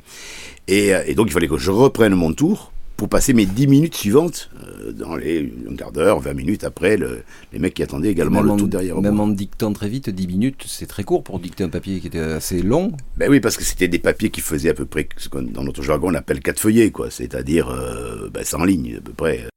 Et, 0.68 0.94
euh, 0.94 1.04
et 1.08 1.16
donc 1.16 1.28
il 1.28 1.34
fallait 1.34 1.48
que 1.48 1.58
je 1.58 1.72
reprenne 1.72 2.14
mon 2.14 2.34
tour, 2.34 2.72
pour 3.02 3.10
passer 3.10 3.34
mes 3.34 3.48
10 3.48 3.66
minutes 3.66 3.96
suivantes, 3.96 4.52
euh, 4.64 4.92
dans 4.92 5.16
les 5.16 5.52
un 5.68 5.76
quart 5.76 5.92
d'heure, 5.92 6.20
20 6.20 6.36
minutes 6.36 6.64
après, 6.64 6.98
les 6.98 7.58
mecs 7.58 7.74
qui 7.74 7.82
attendaient 7.82 8.12
également 8.12 8.44
le 8.44 8.56
tout 8.56 8.68
derrière. 8.68 9.02
Même 9.02 9.20
en 9.20 9.28
dictant 9.28 9.74
très 9.74 9.90
vite, 9.90 10.12
10 10.12 10.28
minutes, 10.28 10.66
c'est 10.68 10.86
très 10.86 11.04
court 11.04 11.24
pour 11.24 11.40
dicter 11.40 11.64
un 11.64 11.70
papier 11.70 12.00
qui 12.00 12.06
était 12.06 12.20
assez 12.20 12.62
long. 12.62 12.92
Ben 13.18 13.28
oui, 13.28 13.40
parce 13.40 13.58
que 13.58 13.64
c'était 13.64 13.88
des 13.88 13.98
papiers 13.98 14.30
qui 14.30 14.42
faisaient 14.42 14.70
à 14.70 14.76
peu 14.76 14.86
près 14.86 15.10
ce 15.18 15.30
qu'on 15.30 15.42
dans 15.42 15.64
notre 15.64 15.82
jargon 15.82 16.12
on 16.12 16.14
appelle 16.14 16.42
quatre 16.42 16.60
feuillets, 16.60 16.92
quoi, 16.92 17.10
c'est-à-dire 17.10 17.72
euh, 17.72 18.30
ben, 18.32 18.44
100 18.44 18.66
lignes 18.66 18.98
à 19.00 19.02
peu 19.02 19.14
près. 19.14 19.48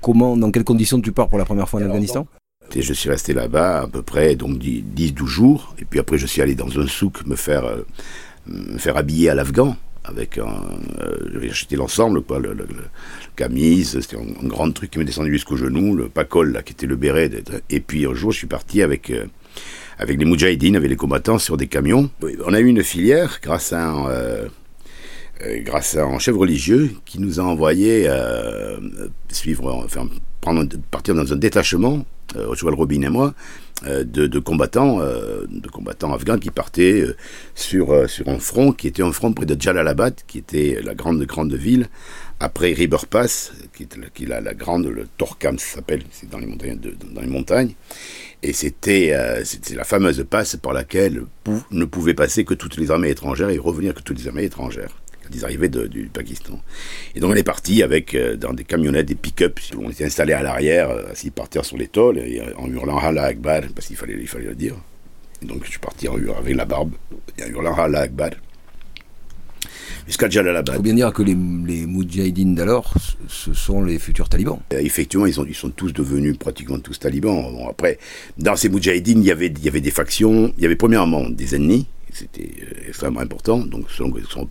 Comment, 0.00 0.36
dans 0.36 0.52
quelles 0.52 0.62
conditions 0.62 1.00
tu 1.00 1.10
pars 1.10 1.28
pour 1.28 1.38
la 1.38 1.44
première 1.44 1.68
fois 1.68 1.80
en 1.80 1.86
Afghanistan 1.86 2.28
et 2.76 2.82
je 2.82 2.92
suis 2.92 3.10
resté 3.10 3.32
là-bas 3.32 3.82
à 3.82 3.86
peu 3.88 4.02
près 4.02 4.36
donc 4.36 4.58
10-12 4.58 5.26
jours, 5.26 5.74
et 5.80 5.84
puis 5.84 5.98
après 5.98 6.18
je 6.18 6.26
suis 6.26 6.40
allé 6.40 6.54
dans 6.54 6.78
un 6.78 6.86
souk 6.86 7.26
me 7.26 7.34
faire, 7.34 7.64
euh, 7.64 7.82
me 8.46 8.78
faire 8.78 8.96
habiller 8.96 9.28
à 9.28 9.34
l'afghan 9.34 9.76
avec 10.06 10.38
un. 10.38 10.62
Euh, 11.00 11.16
j'avais 11.32 11.50
acheté 11.50 11.76
l'ensemble, 11.76 12.22
quoi, 12.22 12.38
le, 12.38 12.56
camise, 13.34 14.00
c'était 14.00 14.16
un, 14.16 14.46
grand 14.48 14.70
truc 14.70 14.90
qui 14.90 14.98
m'est 14.98 15.04
descendu 15.04 15.30
jusqu'au 15.32 15.56
genou, 15.56 15.94
le 15.94 16.08
pacol, 16.08 16.52
là, 16.52 16.62
qui 16.62 16.72
était 16.72 16.86
le 16.86 16.96
béret. 16.96 17.30
Et 17.70 17.80
puis 17.80 18.06
un 18.06 18.14
jour, 18.14 18.32
je 18.32 18.38
suis 18.38 18.46
parti 18.46 18.82
avec. 18.82 19.10
Euh, 19.10 19.26
avec 19.98 20.18
les 20.18 20.26
Moudjahidines, 20.26 20.76
avec 20.76 20.90
les 20.90 20.96
combattants 20.96 21.38
sur 21.38 21.56
des 21.56 21.68
camions. 21.68 22.10
On 22.44 22.52
a 22.52 22.60
eu 22.60 22.66
une 22.66 22.82
filière 22.82 23.38
grâce 23.42 23.72
à 23.72 23.82
un, 23.82 24.10
euh, 24.10 24.46
grâce 25.60 25.96
à 25.96 26.04
un 26.04 26.18
chef 26.18 26.36
religieux 26.36 26.90
qui 27.06 27.18
nous 27.18 27.40
a 27.40 27.42
envoyé 27.42 28.06
suivre, 29.30 29.72
enfin, 29.72 30.06
partir 30.90 31.14
dans 31.14 31.32
un 31.32 31.36
détachement, 31.36 32.04
euh, 32.34 32.54
Robin 32.62 33.02
et 33.02 33.08
moi, 33.08 33.34
euh, 33.86 34.04
de, 34.04 34.38
combattants, 34.38 35.00
euh, 35.00 35.44
de 35.48 35.68
combattants 35.68 36.12
afghans 36.14 36.38
qui 36.38 36.50
partaient 36.50 37.04
sur, 37.54 38.08
sur 38.08 38.28
un 38.28 38.38
front 38.38 38.72
qui 38.72 38.88
était 38.88 39.02
un 39.02 39.12
front 39.12 39.32
près 39.32 39.46
de 39.46 39.60
Jalalabad, 39.60 40.14
qui 40.26 40.38
était 40.38 40.80
la 40.82 40.94
grande 40.94 41.22
grande 41.24 41.54
ville, 41.54 41.88
après 42.40 42.72
River 42.72 42.98
Pass, 43.08 43.52
qui 43.74 43.84
est, 43.84 44.26
la, 44.26 44.54
grande, 44.54 44.86
le 44.86 45.06
Torkam 45.18 45.58
s'appelle, 45.58 46.02
c'est 46.10 46.28
dans 46.28 46.38
les 46.38 47.26
montagnes, 47.26 47.74
et 48.42 48.52
c'était 48.52 49.14
c'était 49.44 49.74
la 49.74 49.84
fameuse 49.84 50.24
passe 50.28 50.56
par 50.56 50.74
laquelle 50.74 51.22
ne 51.70 51.84
pouvaient 51.86 52.14
passer 52.14 52.44
que 52.44 52.54
toutes 52.54 52.76
les 52.76 52.90
armées 52.90 53.10
étrangères 53.10 53.48
et 53.48 53.58
revenir 53.58 53.94
que 53.94 54.02
toutes 54.02 54.18
les 54.18 54.28
armées 54.28 54.44
étrangères 54.44 54.90
ils 55.34 55.44
arrivaient 55.44 55.68
du 55.68 56.10
Pakistan. 56.12 56.60
Et 57.14 57.20
donc 57.20 57.30
on 57.32 57.34
est 57.34 57.42
parti 57.42 57.82
avec 57.82 58.14
euh, 58.14 58.36
dans 58.36 58.52
des 58.52 58.64
camionnettes, 58.64 59.06
des 59.06 59.14
pick-up. 59.14 59.58
On 59.78 59.90
était 59.90 60.04
installés 60.04 60.32
à 60.32 60.42
l'arrière, 60.42 60.90
euh, 60.90 61.12
assis 61.12 61.30
par 61.30 61.48
terre 61.48 61.64
sur 61.64 61.76
les 61.76 61.88
tôles, 61.88 62.20
en 62.56 62.68
hurlant 62.68 62.98
Allah 62.98 63.24
Akbar, 63.24 63.62
parce 63.74 63.86
qu'il 63.88 63.96
fallait, 63.96 64.16
il 64.18 64.28
fallait 64.28 64.46
le 64.46 64.54
dire. 64.54 64.74
donc 65.42 65.64
je 65.64 65.70
suis 65.70 65.78
parti 65.78 66.08
en 66.08 66.16
hurlant 66.18 66.38
avec 66.38 66.54
la 66.56 66.64
barbe, 66.64 66.92
en 67.40 67.46
hurlant 67.48 67.74
Allah 67.74 68.00
Akbar. 68.00 68.30
jusqu'à 70.06 70.28
Jalalabad. 70.30 70.74
Il 70.74 70.76
faut 70.76 70.82
bien 70.82 70.94
dire 70.94 71.12
que 71.12 71.22
les, 71.22 71.34
les 71.66 71.86
Moudjahidines 71.86 72.54
d'alors, 72.54 72.94
ce 73.28 73.52
sont 73.52 73.82
les 73.82 73.98
futurs 73.98 74.28
talibans. 74.28 74.60
Euh, 74.72 74.78
effectivement, 74.78 75.26
ils, 75.26 75.40
ont, 75.40 75.46
ils 75.46 75.54
sont 75.54 75.70
tous 75.70 75.92
devenus 75.92 76.36
pratiquement 76.38 76.78
tous 76.78 76.98
talibans. 76.98 77.52
Bon, 77.52 77.68
après, 77.68 77.98
dans 78.38 78.56
ces 78.56 78.68
Moudjahidines, 78.68 79.20
il 79.22 79.26
y 79.26 79.32
avait, 79.32 79.48
il 79.48 79.64
y 79.64 79.68
avait 79.68 79.80
des 79.80 79.90
factions. 79.90 80.52
Il 80.56 80.62
y 80.62 80.66
avait 80.66 80.76
premièrement 80.76 81.28
des 81.28 81.54
ennemis, 81.54 81.86
c'était 82.12 82.50
euh, 82.62 82.88
extrêmement 82.88 83.20
important. 83.20 83.58
Donc, 83.58 83.90
selon 83.90 84.10
qu'on 84.10 84.22
soit 84.24 84.46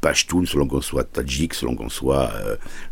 Pashtun, 0.00 0.44
selon 0.46 0.66
qu'on 0.66 0.80
soit 0.80 1.04
Tadjik, 1.04 1.54
selon 1.54 1.76
qu'on 1.76 1.88
soit 1.88 2.30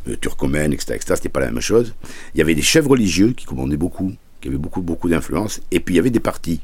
euh, 0.09 0.17
turcomen, 0.21 0.73
etc., 0.73 0.95
etc., 0.95 1.15
c'était 1.17 1.29
pas 1.29 1.41
la 1.41 1.51
même 1.51 1.61
chose. 1.61 1.95
Il 2.35 2.39
y 2.39 2.41
avait 2.41 2.55
des 2.55 2.63
chefs 2.63 2.87
religieux 2.87 3.33
qui 3.33 3.47
commandaient 3.47 3.77
beaucoup, 3.77 4.13
qui 4.41 4.49
avaient 4.49 4.59
beaucoup, 4.59 4.83
beaucoup 4.83 5.09
d'influence. 5.09 5.61
Et 5.71 5.81
puis, 5.81 5.95
il 5.95 5.97
y 5.97 6.01
avait 6.01 6.11
des 6.11 6.21
partis. 6.21 6.61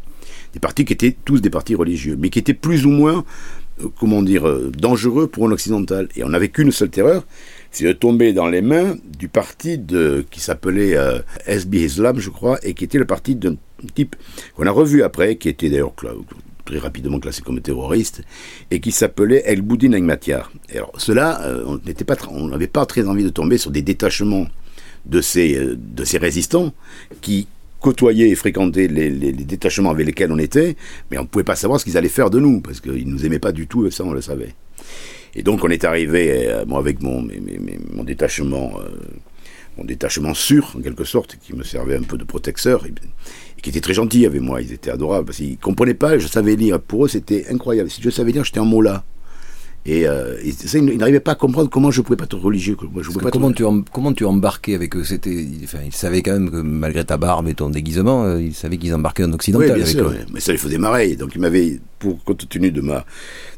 Des 0.52 0.60
partis 0.60 0.84
qui 0.84 0.92
étaient 0.92 1.16
tous 1.24 1.40
des 1.40 1.50
partis 1.50 1.74
religieux, 1.74 2.16
mais 2.18 2.30
qui 2.30 2.38
étaient 2.38 2.54
plus 2.54 2.86
ou 2.86 2.90
moins 2.90 3.24
euh, 3.82 3.88
comment 3.98 4.22
dire, 4.22 4.46
euh, 4.46 4.70
dangereux 4.70 5.26
pour 5.26 5.46
un 5.46 5.50
occidental. 5.50 6.08
Et 6.16 6.22
on 6.22 6.28
n'avait 6.28 6.48
qu'une 6.48 6.70
seule 6.70 6.90
terreur, 6.90 7.24
c'est 7.70 7.84
de 7.84 7.92
tomber 7.92 8.32
dans 8.32 8.46
les 8.46 8.62
mains 8.62 8.96
du 9.18 9.28
parti 9.28 9.80
qui 10.30 10.40
s'appelait 10.40 10.96
euh, 10.96 11.18
SB 11.46 11.78
Islam, 11.78 12.18
je 12.20 12.30
crois, 12.30 12.58
et 12.62 12.74
qui 12.74 12.84
était 12.84 12.98
le 12.98 13.04
parti 13.04 13.34
d'un 13.34 13.56
type 13.94 14.14
qu'on 14.54 14.66
a 14.66 14.70
revu 14.70 15.02
après, 15.02 15.36
qui 15.36 15.48
était 15.48 15.70
d'ailleurs 15.70 15.94
très 16.64 16.78
rapidement 16.78 17.18
classé 17.21 17.42
comme 17.42 17.61
terroriste, 17.61 18.23
et 18.71 18.80
qui 18.80 18.92
s'appelait 18.92 19.42
El 19.47 19.62
Boudin 19.62 19.92
Agmatiar. 19.92 20.50
alors, 20.73 20.92
cela, 20.99 21.40
on 21.66 21.78
n'était 21.87 22.04
pas, 22.04 22.16
on 22.30 22.49
n'avait 22.49 22.66
pas 22.66 22.87
très 22.87 23.06
envie 23.06 23.25
de 23.25 23.28
tomber 23.28 23.59
sur 23.59 23.71
des 23.71 23.83
détachements 23.83 24.47
de 25.06 25.21
ces, 25.21 25.59
de 25.76 26.04
ces 26.04 26.18
résistants 26.18 26.73
qui, 27.21 27.47
côtoyer 27.85 28.30
et 28.30 28.35
fréquenter 28.35 28.88
les, 28.88 29.33
détachements 29.33 29.90
avec 29.90 30.06
lesquels 30.06 30.33
on 30.33 30.38
était, 30.38 30.75
mais 31.11 31.18
on 31.18 31.23
ne 31.23 31.26
pouvait 31.26 31.44
pas 31.44 31.54
savoir 31.54 31.78
ce 31.78 31.85
qu'ils 31.85 31.99
allaient 31.99 32.09
faire 32.09 32.30
de 32.30 32.40
nous, 32.40 32.62
parce 32.62 32.80
qu'ils 32.80 33.06
ne 33.06 33.12
nous 33.12 33.26
aimaient 33.26 33.38
pas 33.38 33.52
du 33.52 33.66
tout, 33.66 33.87
et 33.87 33.90
ça 33.90 34.04
on 34.04 34.14
le 34.14 34.23
savait. 34.23 34.54
Et 35.35 35.42
donc 35.42 35.62
on 35.64 35.68
est 35.68 35.85
arrivé, 35.85 36.49
euh, 36.49 36.64
moi 36.66 36.78
avec 36.78 37.02
mon, 37.02 37.28
mon 37.92 38.02
détachement, 38.02 38.73
euh, 38.80 38.88
mon 39.76 39.85
détachement 39.85 40.35
sûr, 40.35 40.73
en 40.76 40.81
quelque 40.81 41.04
sorte, 41.04 41.37
qui 41.37 41.54
me 41.54 41.64
servait 41.64 41.97
un 41.97 42.02
peu 42.02 42.16
de 42.16 42.25
protecteur, 42.25 42.87
et, 42.87 42.93
qui 43.62 43.71
était 43.71 43.81
très 43.81 43.95
gentil 43.95 44.26
avec 44.26 44.40
moi, 44.40 44.61
ils 44.61 44.73
étaient 44.73 44.90
adorables, 44.90 45.26
parce 45.26 45.38
qu'ils 45.38 45.52
ne 45.52 45.57
comprenaient 45.57 45.95
pas, 45.95 46.19
je 46.19 46.26
savais 46.26 46.57
lire, 46.57 46.81
pour 46.81 47.07
eux 47.07 47.09
c'était 47.09 47.47
incroyable. 47.50 47.90
Si 47.90 48.02
je 48.02 48.11
savais 48.11 48.33
lire, 48.33 48.45
j'étais 48.45 48.61
en 48.61 48.66
mot 48.66 48.83
là. 48.83 49.04
Et, 49.86 50.08
euh, 50.08 50.36
ça, 50.52 50.78
ils 50.78 50.96
n'arrivaient 50.96 51.20
pas 51.20 51.32
à 51.32 51.34
comprendre 51.34 51.68
comment 51.68 51.90
je 51.90 52.00
pouvais 52.00 52.16
pas 52.16 52.24
être 52.24 52.38
religieux. 52.38 52.76
Moi, 52.90 53.02
je 53.02 53.10
pas 53.10 53.30
comment, 53.30 53.52
tu 53.52 53.64
comment 53.92 54.12
tu 54.14 54.24
embarquais 54.24 54.74
avec 54.74 54.96
eux 54.96 55.04
C'était, 55.04 55.46
enfin, 55.62 55.78
ils 55.84 55.94
savaient 55.94 56.22
quand 56.22 56.32
même 56.32 56.50
que 56.50 56.56
malgré 56.56 57.04
ta 57.04 57.18
barbe 57.18 57.48
et 57.48 57.54
ton 57.54 57.68
déguisement, 57.68 58.24
euh, 58.24 58.40
ils 58.40 58.54
savaient 58.54 58.78
qu'ils 58.78 58.94
embarquaient 58.94 59.24
en 59.24 59.32
occidental 59.32 59.68
oui, 59.68 59.74
bien 59.74 59.84
avec 59.84 59.96
sûr, 59.96 60.12
Mais 60.32 60.40
ça 60.40 60.52
les 60.52 60.58
faisait 60.58 60.78
marrer. 60.78 61.16
Donc 61.16 61.32
ils 61.34 61.40
m'avaient, 61.40 61.80
pour 61.98 62.22
compte 62.24 62.48
tenu 62.48 62.70
de 62.70 62.80
ma 62.80 63.04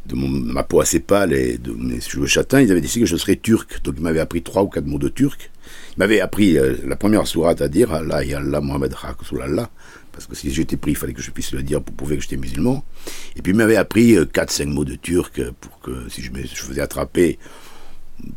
de 0.07 0.15
mon, 0.15 0.29
ma 0.29 0.63
peau 0.63 0.81
assez 0.81 1.01
pâle 1.01 1.33
et 1.33 1.59
de 1.59 1.73
mes 1.73 2.01
cheveux 2.01 2.27
châtains, 2.27 2.61
ils 2.61 2.71
avaient 2.71 2.81
décidé 2.81 3.05
que 3.05 3.11
je 3.11 3.17
serais 3.17 3.37
turc. 3.37 3.81
Donc 3.85 3.95
ils 3.97 4.03
m'avaient 4.03 4.21
appris 4.21 4.43
trois 4.43 4.63
ou 4.63 4.69
quatre 4.69 4.87
mots 4.87 4.99
de 4.99 5.09
turc. 5.09 5.51
Ils 5.97 5.99
m'avaient 6.01 6.21
appris 6.21 6.59
euh, 6.59 6.75
la 6.85 6.97
première 6.97 7.27
sourate 7.27 7.61
à 7.61 7.69
dire 7.69 7.93
Allah 7.93 8.23
Allah 8.37 8.61
Muhammad 8.61 8.95
Allah 9.43 9.71
parce 10.17 10.27
que 10.27 10.35
si 10.35 10.51
j'étais 10.51 10.79
pris, 10.79 10.93
il 10.93 10.97
fallait 10.97 11.13
que 11.13 11.21
je 11.21 11.31
puisse 11.31 11.53
le 11.53 11.63
dire 11.63 11.83
pour 11.83 11.95
prouver 11.95 12.17
que 12.17 12.23
j'étais 12.23 12.39
musulman. 12.39 12.83
Et 13.37 13.43
puis 13.43 13.53
il 13.53 13.57
m'avait 13.57 13.77
appris 13.77 14.15
4-5 14.15 14.63
euh, 14.63 14.67
mots 14.67 14.85
de 14.87 14.95
turc 14.95 15.43
pour 15.61 15.79
que 15.81 16.09
si 16.09 16.23
je 16.23 16.33
me 16.33 16.43
faisais 16.43 16.81
attraper 16.81 17.39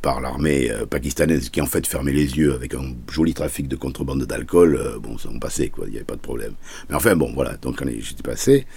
par 0.01 0.19
l'armée 0.19 0.69
euh, 0.69 0.85
pakistanaise 0.85 1.49
qui 1.49 1.61
en 1.61 1.65
fait 1.65 1.87
fermait 1.87 2.11
les 2.11 2.37
yeux 2.37 2.53
avec 2.53 2.73
un 2.73 2.93
joli 3.09 3.33
trafic 3.33 3.69
de 3.69 3.77
contrebande 3.77 4.25
d'alcool, 4.25 4.75
euh, 4.75 4.99
bon, 4.99 5.17
ça 5.17 5.29
on 5.33 5.39
passait, 5.39 5.69
quoi, 5.69 5.85
il 5.87 5.91
n'y 5.91 5.95
avait 5.95 6.05
pas 6.05 6.17
de 6.17 6.21
problème. 6.21 6.51
Mais 6.89 6.95
enfin, 6.95 7.15
bon, 7.15 7.31
voilà, 7.33 7.55
donc 7.55 7.81
j'étais 8.01 8.23
passé. 8.23 8.67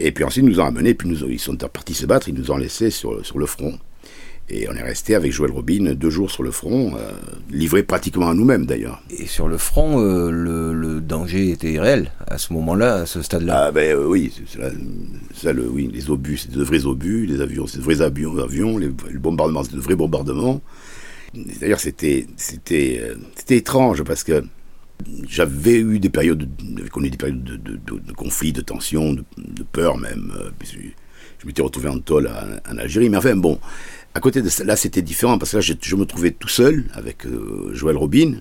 Et 0.00 0.10
puis 0.10 0.24
ensuite, 0.24 0.44
ils 0.44 0.50
nous 0.50 0.58
ont 0.58 0.64
amenés, 0.64 0.94
puis 0.94 1.08
nous, 1.08 1.24
ils 1.30 1.38
sont 1.38 1.54
partis 1.56 1.94
se 1.94 2.06
battre, 2.06 2.28
ils 2.28 2.34
nous 2.34 2.50
ont 2.50 2.56
laissés 2.56 2.90
sur, 2.90 3.24
sur 3.24 3.38
le 3.38 3.46
front. 3.46 3.78
Et 4.52 4.68
on 4.68 4.74
est 4.74 4.82
resté 4.82 5.14
avec 5.14 5.30
Joël 5.30 5.52
Robin 5.52 5.94
deux 5.94 6.10
jours 6.10 6.30
sur 6.30 6.42
le 6.42 6.50
front, 6.50 6.96
euh, 6.96 7.12
livré 7.50 7.84
pratiquement 7.84 8.28
à 8.28 8.34
nous-mêmes 8.34 8.66
d'ailleurs. 8.66 9.00
Et 9.16 9.26
sur 9.26 9.46
le 9.46 9.58
front, 9.58 10.00
euh, 10.00 10.30
le, 10.30 11.00
danger 11.00 11.50
était 11.50 11.78
réel 11.78 12.10
à 12.26 12.36
ce 12.36 12.52
moment-là, 12.52 12.94
à 12.96 13.06
ce 13.06 13.22
stade-là 13.22 13.66
Ah 13.66 13.72
ben 13.72 13.96
euh, 13.96 14.06
oui, 14.06 14.32
ça, 15.34 15.52
le, 15.52 15.68
oui, 15.68 15.88
les 15.92 16.10
obus, 16.10 16.36
c'est 16.36 16.50
de 16.50 16.62
vrais 16.62 16.84
obus, 16.84 17.26
les 17.26 17.40
avions, 17.40 17.66
c'est 17.66 17.78
de 17.78 17.82
vrais 17.82 18.02
avions, 18.02 18.36
avions 18.38 18.76
les, 18.76 18.88
bombardements, 18.88 19.62
c'est 19.62 19.74
de 19.74 19.80
vrais 19.80 19.96
bombardements. 19.96 20.60
D'ailleurs, 21.60 21.80
c'était, 21.80 22.26
c'était, 22.36 23.02
c'était 23.36 23.56
étrange 23.56 24.02
parce 24.02 24.24
que 24.24 24.44
j'avais 25.28 25.78
eu 25.78 26.00
des 26.00 26.10
périodes, 26.10 26.48
j'avais 26.76 26.90
connu 26.90 27.10
des 27.10 27.16
périodes 27.16 27.42
de, 27.42 27.56
de, 27.56 27.76
de, 27.76 28.12
conflits, 28.12 28.52
de 28.52 28.62
tensions, 28.62 29.14
de, 29.14 29.24
peur 29.72 29.96
même. 29.96 30.32
Je, 30.62 31.46
m'étais 31.46 31.62
retrouvé 31.62 31.88
en 31.88 31.98
tôle 31.98 32.30
en 32.68 32.76
Algérie, 32.78 33.08
mais 33.08 33.16
enfin 33.16 33.34
bon, 33.34 33.58
à 34.14 34.20
côté 34.20 34.42
de 34.42 34.48
ça, 34.48 34.64
là, 34.64 34.76
c'était 34.76 35.02
différent 35.02 35.38
parce 35.38 35.52
que 35.52 35.58
là, 35.58 35.62
je, 35.62 35.96
me 35.96 36.04
trouvais 36.04 36.32
tout 36.32 36.48
seul 36.48 36.84
avec 36.94 37.26
euh, 37.26 37.70
Joël 37.72 37.96
Robin, 37.96 38.34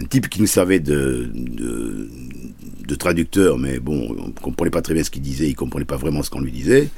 un 0.00 0.04
type 0.04 0.28
qui 0.28 0.40
nous 0.40 0.46
servait 0.46 0.80
de, 0.80 1.30
de, 1.32 2.94
traducteur, 2.96 3.58
mais 3.58 3.80
bon, 3.80 4.16
on 4.18 4.30
comprenait 4.30 4.70
pas 4.70 4.80
très 4.80 4.94
bien 4.94 5.02
ce 5.02 5.10
qu'il 5.10 5.20
disait, 5.20 5.48
il 5.48 5.54
comprenait 5.54 5.84
pas 5.84 5.96
vraiment 5.96 6.22
ce 6.22 6.30
qu'on 6.30 6.40
lui 6.40 6.52
disait. 6.52 6.88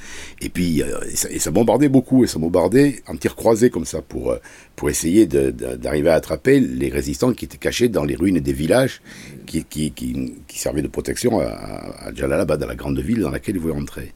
Et 0.41 0.51
puis, 0.51 0.83
euh, 0.83 1.01
et, 1.31 1.39
ça, 1.39 1.51
bombardait 1.51 1.89
beaucoup, 1.89 2.23
et 2.23 2.27
ça 2.27 2.39
bombardait 2.39 3.03
en 3.09 3.17
tir 3.17 3.35
croisé 3.35 3.71
comme 3.71 3.87
ça 3.87 4.03
pour, 4.03 4.31
euh, 4.31 4.37
pour 4.77 4.91
essayer 4.91 5.27
d'arriver 5.27 6.11
à 6.11 6.15
attraper 6.15 6.61
les 6.61 6.91
résistants 6.91 7.33
qui 7.33 7.47
étaient 7.47 7.57
cachés 7.57 7.89
dans 7.89 8.05
les 8.05 8.15
ruines 8.15 8.41
des 8.41 8.53
villages 8.53 9.01
qui, 9.47 9.65
qui, 9.65 9.91
qui, 9.91 10.35
qui 10.47 10.59
servaient 10.59 10.83
de 10.83 10.89
protection 10.89 11.41
à, 11.41 11.47
à 11.47 12.15
Jalalabad, 12.15 12.63
à 12.63 12.67
la 12.67 12.75
grande 12.75 12.99
ville 13.01 13.21
dans 13.21 13.31
laquelle 13.31 13.57
ils 13.57 13.61
voulaient 13.61 13.75
entrer. 13.75 14.13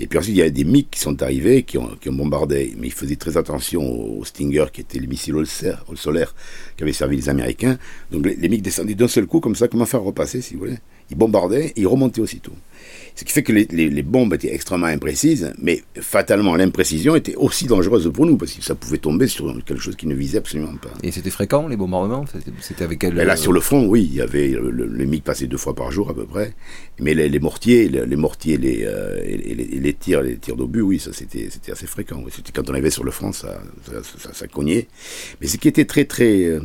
Et 0.00 0.06
puis 0.06 0.18
ensuite, 0.18 0.34
il 0.34 0.38
y 0.38 0.42
a 0.42 0.50
des 0.50 0.64
MiG 0.64 0.88
qui 0.90 1.00
sont 1.00 1.22
arrivés, 1.22 1.62
qui 1.62 1.76
ont, 1.76 1.90
qui 2.00 2.08
ont 2.08 2.14
bombardé, 2.14 2.74
mais 2.78 2.86
ils 2.86 2.92
faisaient 2.92 3.16
très 3.16 3.36
attention 3.36 3.82
aux 3.82 4.24
Stinger, 4.24 4.66
qui 4.72 4.80
étaient 4.80 4.98
les 4.98 5.06
missiles 5.06 5.34
au 5.36 5.96
solaire 5.96 6.34
qui 6.76 6.84
avaient 6.84 6.92
servi 6.92 7.16
les 7.16 7.28
Américains. 7.28 7.78
Les, 8.20 8.36
les 8.36 8.48
MiG 8.48 8.62
descendaient 8.62 8.94
d'un 8.94 9.08
seul 9.08 9.26
coup, 9.26 9.40
comme 9.40 9.54
ça, 9.54 9.68
comment 9.68 9.86
faire 9.86 10.02
repasser, 10.02 10.40
si 10.40 10.54
vous 10.54 10.60
voulez. 10.60 10.78
Ils 11.10 11.16
bombardaient 11.16 11.68
et 11.68 11.80
ils 11.80 11.86
remontaient 11.86 12.20
aussitôt. 12.20 12.52
Ce 13.18 13.24
qui 13.24 13.32
fait 13.32 13.42
que 13.42 13.52
les, 13.52 14.02
bombes 14.02 14.32
étaient 14.34 14.54
extrêmement 14.54 14.86
imprécises, 14.86 15.52
mais 15.60 15.82
fatalement 16.00 16.54
l'imprécision 16.54 17.16
était 17.16 17.34
aussi 17.34 17.66
dangereuse 17.66 18.08
pour 18.12 18.26
nous, 18.26 18.36
parce 18.36 18.52
que 18.52 18.62
ça 18.62 18.76
pouvait 18.76 18.98
tomber 18.98 19.26
sur 19.26 19.52
quelque 19.64 19.80
chose 19.80 19.96
qui 19.96 20.06
ne 20.06 20.14
visait 20.14 20.38
absolument 20.38 20.76
pas. 20.76 20.90
Et 21.02 21.10
c'était 21.10 21.30
fréquent, 21.30 21.66
les 21.66 21.76
bombardements? 21.76 22.24
C'était 22.60 22.84
avec 22.84 23.00
quel... 23.00 23.14
Là, 23.14 23.36
sur 23.36 23.52
le 23.52 23.58
front, 23.58 23.86
oui, 23.86 24.08
il 24.08 24.14
y 24.14 24.20
avait 24.20 24.50
le, 24.50 24.70
les 24.70 25.06
MiG 25.06 25.24
passaient 25.24 25.48
deux 25.48 25.56
fois 25.56 25.74
par 25.74 25.90
jour 25.90 26.10
à 26.10 26.14
peu 26.14 26.26
près, 26.26 26.54
mais 27.00 27.14
les, 27.14 27.40
mortiers, 27.40 27.88
les, 27.88 28.16
mortiers 28.16 28.56
euh, 28.86 29.20
et 29.24 29.36
les, 29.36 29.94
tirs, 29.94 30.22
les 30.22 30.36
tirs 30.36 30.54
d'obus, 30.54 30.82
oui, 30.82 31.00
ça 31.00 31.10
c'était 31.12 31.48
assez 31.72 31.86
fréquent. 31.88 32.22
C'était 32.30 32.52
quand 32.52 32.70
on 32.70 32.72
arrivait 32.72 32.90
sur 32.90 33.02
le 33.02 33.10
front, 33.10 33.32
ça, 33.32 33.60
ça, 34.32 34.46
cognait. 34.46 34.86
Mais 35.40 35.48
ce 35.48 35.56
qui 35.56 35.66
était 35.66 35.86
très 35.86 36.04
très 36.04 36.44
euh, 36.44 36.60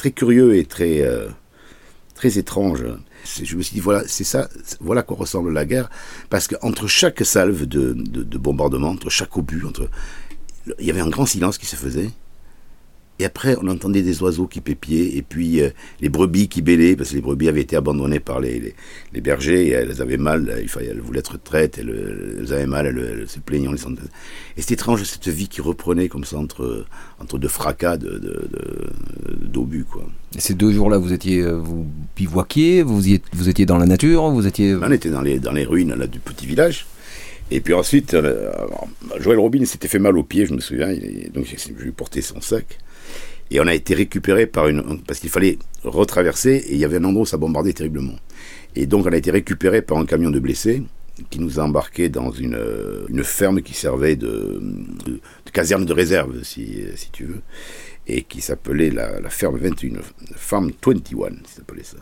très 0.00 0.12
curieux 0.12 0.56
et 0.56 0.64
très 0.64 1.02
euh, 1.02 1.28
très 2.14 2.38
étrange, 2.38 2.82
je 3.42 3.54
me 3.54 3.60
suis 3.60 3.74
dit, 3.74 3.80
voilà, 3.80 4.02
c'est 4.06 4.24
ça, 4.24 4.48
voilà 4.80 5.02
quoi 5.02 5.18
ressemble 5.18 5.52
la 5.52 5.66
guerre, 5.66 5.90
parce 6.30 6.48
qu'entre 6.48 6.86
chaque 6.86 7.22
salve 7.22 7.66
de, 7.66 7.92
de, 7.92 8.38
bombardement, 8.38 8.88
entre 8.88 9.10
chaque 9.10 9.36
obus, 9.36 9.62
entre, 9.66 9.90
il 10.78 10.86
y 10.86 10.90
avait 10.90 11.02
un 11.02 11.10
grand 11.10 11.26
silence 11.26 11.58
qui 11.58 11.66
se 11.66 11.76
faisait. 11.76 12.10
Et 13.20 13.26
après, 13.26 13.54
on 13.60 13.68
entendait 13.68 14.00
des 14.00 14.22
oiseaux 14.22 14.46
qui 14.46 14.62
pépiaient, 14.62 15.14
et 15.14 15.20
puis 15.20 15.60
euh, 15.60 15.68
les 16.00 16.08
brebis 16.08 16.48
qui 16.48 16.62
bêlaient, 16.62 16.96
parce 16.96 17.10
que 17.10 17.16
les 17.16 17.20
brebis 17.20 17.50
avaient 17.50 17.60
été 17.60 17.76
abandonnées 17.76 18.18
par 18.18 18.40
les, 18.40 18.74
les, 19.12 19.20
bergers, 19.20 19.66
et 19.66 19.70
elles 19.72 20.00
avaient 20.00 20.16
mal, 20.16 20.58
il 20.62 20.70
fallait, 20.70 20.86
elles 20.86 21.02
voulaient 21.02 21.18
être 21.18 21.38
traites, 21.38 21.76
elles, 21.76 22.38
elles 22.40 22.54
avaient 22.54 22.66
mal, 22.66 22.86
elles, 22.86 23.28
se 23.28 23.38
plaignaient. 23.38 23.68
Et 24.56 24.62
c'est 24.62 24.72
étrange, 24.72 25.02
cette 25.04 25.28
vie 25.28 25.48
qui 25.48 25.60
reprenait 25.60 26.08
comme 26.08 26.24
ça 26.24 26.38
entre, 26.38 26.86
entre 27.18 27.36
deux 27.36 27.48
fracas 27.48 27.98
d'obus, 27.98 29.84
quoi. 29.84 30.06
Et 30.34 30.40
ces 30.40 30.54
deux 30.54 30.72
jours-là, 30.72 30.96
vous 30.96 31.12
étiez, 31.12 31.42
euh, 31.42 31.58
vous 31.58 31.86
bivouaquiez, 32.16 32.82
vous, 32.82 33.02
vous 33.34 33.48
étiez 33.50 33.66
dans 33.66 33.76
la 33.76 33.86
nature, 33.86 34.30
vous 34.30 34.46
étiez... 34.46 34.76
On 34.76 34.90
était 34.90 35.10
dans 35.10 35.20
les, 35.20 35.38
dans 35.38 35.52
les 35.52 35.64
ruines 35.64 35.94
là, 35.94 36.06
du 36.06 36.20
petit 36.20 36.46
village. 36.46 36.86
Et 37.50 37.60
puis 37.60 37.74
ensuite, 37.74 38.14
euh, 38.14 38.50
Joël 39.18 39.38
Robin 39.38 39.66
s'était 39.66 39.88
fait 39.88 39.98
mal 39.98 40.16
au 40.16 40.22
pied, 40.22 40.46
je 40.46 40.54
me 40.54 40.60
souviens, 40.60 40.88
donc 41.34 41.44
j'ai 41.44 41.58
lui 41.74 41.90
porter 41.90 42.22
son 42.22 42.40
sac. 42.40 42.78
Et 43.50 43.60
on 43.60 43.66
a 43.66 43.74
été 43.74 43.94
récupéré 43.94 44.46
par 44.46 44.68
une. 44.68 45.00
Parce 45.06 45.18
qu'il 45.18 45.30
fallait 45.30 45.58
retraverser 45.84 46.56
et 46.68 46.74
il 46.74 46.78
y 46.78 46.84
avait 46.84 46.98
un 46.98 47.04
endroit 47.04 47.22
où 47.22 47.26
ça 47.26 47.36
bombardait 47.36 47.72
terriblement. 47.72 48.14
Et 48.76 48.86
donc 48.86 49.06
on 49.06 49.12
a 49.12 49.16
été 49.16 49.30
récupéré 49.30 49.82
par 49.82 49.98
un 49.98 50.06
camion 50.06 50.30
de 50.30 50.38
blessés 50.38 50.82
qui 51.28 51.40
nous 51.40 51.60
a 51.60 51.64
embarqués 51.64 52.08
dans 52.08 52.30
une, 52.30 52.58
une 53.08 53.24
ferme 53.24 53.60
qui 53.60 53.74
servait 53.74 54.16
de, 54.16 54.62
caserne 55.52 55.84
de 55.84 55.92
réserve, 55.92 56.42
si, 56.44 56.84
si, 56.94 57.10
tu 57.10 57.24
veux, 57.24 57.42
et 58.06 58.22
qui 58.22 58.40
s'appelait 58.40 58.90
la, 58.90 59.28
ferme 59.28 59.58
21, 59.58 60.00
Farm 60.34 60.72
21, 60.82 61.30
s'appelait 61.44 61.82
ça. 61.82 61.98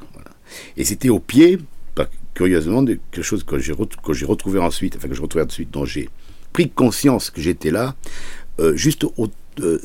Et 0.76 0.85
c'était 0.85 1.09
au 1.09 1.19
pied, 1.19 1.59
curieusement, 2.35 2.83
de 2.83 2.99
quelque 3.11 3.25
chose 3.25 3.45
que 3.45 3.59
j'ai 3.59 3.73
retrouvé 3.73 4.61
ensuite, 4.61 4.97
enfin 4.97 5.09
que 5.09 5.14
je 5.14 5.23
retrouvais 5.23 5.45
ensuite, 5.45 5.71
dont 5.71 5.85
j'ai 5.85 6.09
pris 6.52 6.71
conscience 6.71 7.31
que 7.31 7.40
j'étais 7.40 7.71
là, 7.71 7.97
euh, 8.61 8.76
juste 8.76 9.05
au 9.05 9.28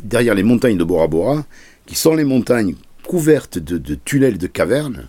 derrière 0.04 0.36
les 0.36 0.44
montagnes 0.44 0.78
de 0.78 0.84
Bora 0.84 1.08
Bora, 1.08 1.46
qui 1.86 1.96
sont 1.96 2.16
les 2.16 2.24
montagnes 2.24 2.76
couvertes 3.06 3.58
de, 3.60 3.96
tunnels 3.96 4.38
de 4.38 4.48
cavernes, 4.48 5.08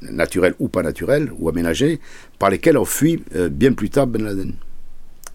naturelles 0.00 0.54
ou 0.58 0.68
pas 0.68 0.82
naturelles, 0.82 1.30
ou 1.38 1.48
aménagées, 1.48 2.00
par 2.38 2.50
lesquelles 2.50 2.78
ont 2.78 2.84
fui 2.84 3.22
euh, 3.34 3.48
bien 3.48 3.72
plus 3.72 3.90
tard 3.90 4.06
Ben 4.06 4.24
Laden. 4.24 4.54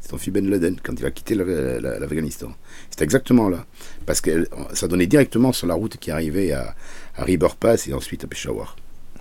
c'est 0.01 0.13
Amphi 0.13 0.31
Ben 0.31 0.49
Laden, 0.49 0.77
quand 0.81 0.99
il 0.99 1.05
a 1.05 1.11
quitté 1.11 1.35
l'Afghanistan. 1.35 2.51
C'était 2.89 3.03
exactement 3.03 3.49
là. 3.49 3.65
Parce 4.05 4.21
que 4.21 4.47
ça 4.73 4.87
donnait 4.87 5.07
directement 5.07 5.51
sur 5.53 5.67
la 5.67 5.75
route 5.75 5.97
qui 5.97 6.09
arrivait 6.09 6.51
à, 6.51 6.75
à 7.15 7.23
River 7.23 7.49
Pass 7.59 7.87
et 7.87 7.93
ensuite 7.93 8.23
à 8.23 8.27
Peshawar. 8.27 8.75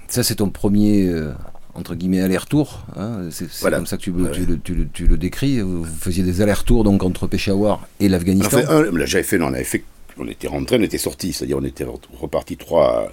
Ça, 0.09 0.23
c'est 0.23 0.37
ton 0.37 0.49
premier, 0.49 1.09
euh, 1.09 1.33
entre 1.78 1.94
guillemets, 1.94 2.20
aller-retour. 2.20 2.85
Hein 2.97 3.28
c'est 3.30 3.47
comme 3.70 3.87
ça 3.87 3.97
que 3.97 4.02
tu, 4.02 4.12
tu, 4.92 5.06
le 5.06 5.16
décris. 5.16 5.61
Vous 5.61 5.85
faisiez 5.85 6.25
des 6.25 6.42
allers-retours 6.42 6.85
donc 6.85 7.02
entre 7.02 7.26
Peshawar 7.26 7.87
et 8.00 8.08
l'Afghanistan 8.08 8.61
J'avais 9.04 9.23
fait, 9.23 9.38
non, 9.38 9.47
on 9.47 9.54
avait 9.54 9.64
fait, 9.64 9.85
on 10.18 10.26
était 10.26 10.49
rentré, 10.49 10.76
on 10.78 10.82
était 10.82 10.99
sorti, 10.99 11.32
c'est-à-dire 11.32 11.58
on 11.58 11.64
était 11.64 11.87
reparti 12.20 12.56
trois, 12.56 13.12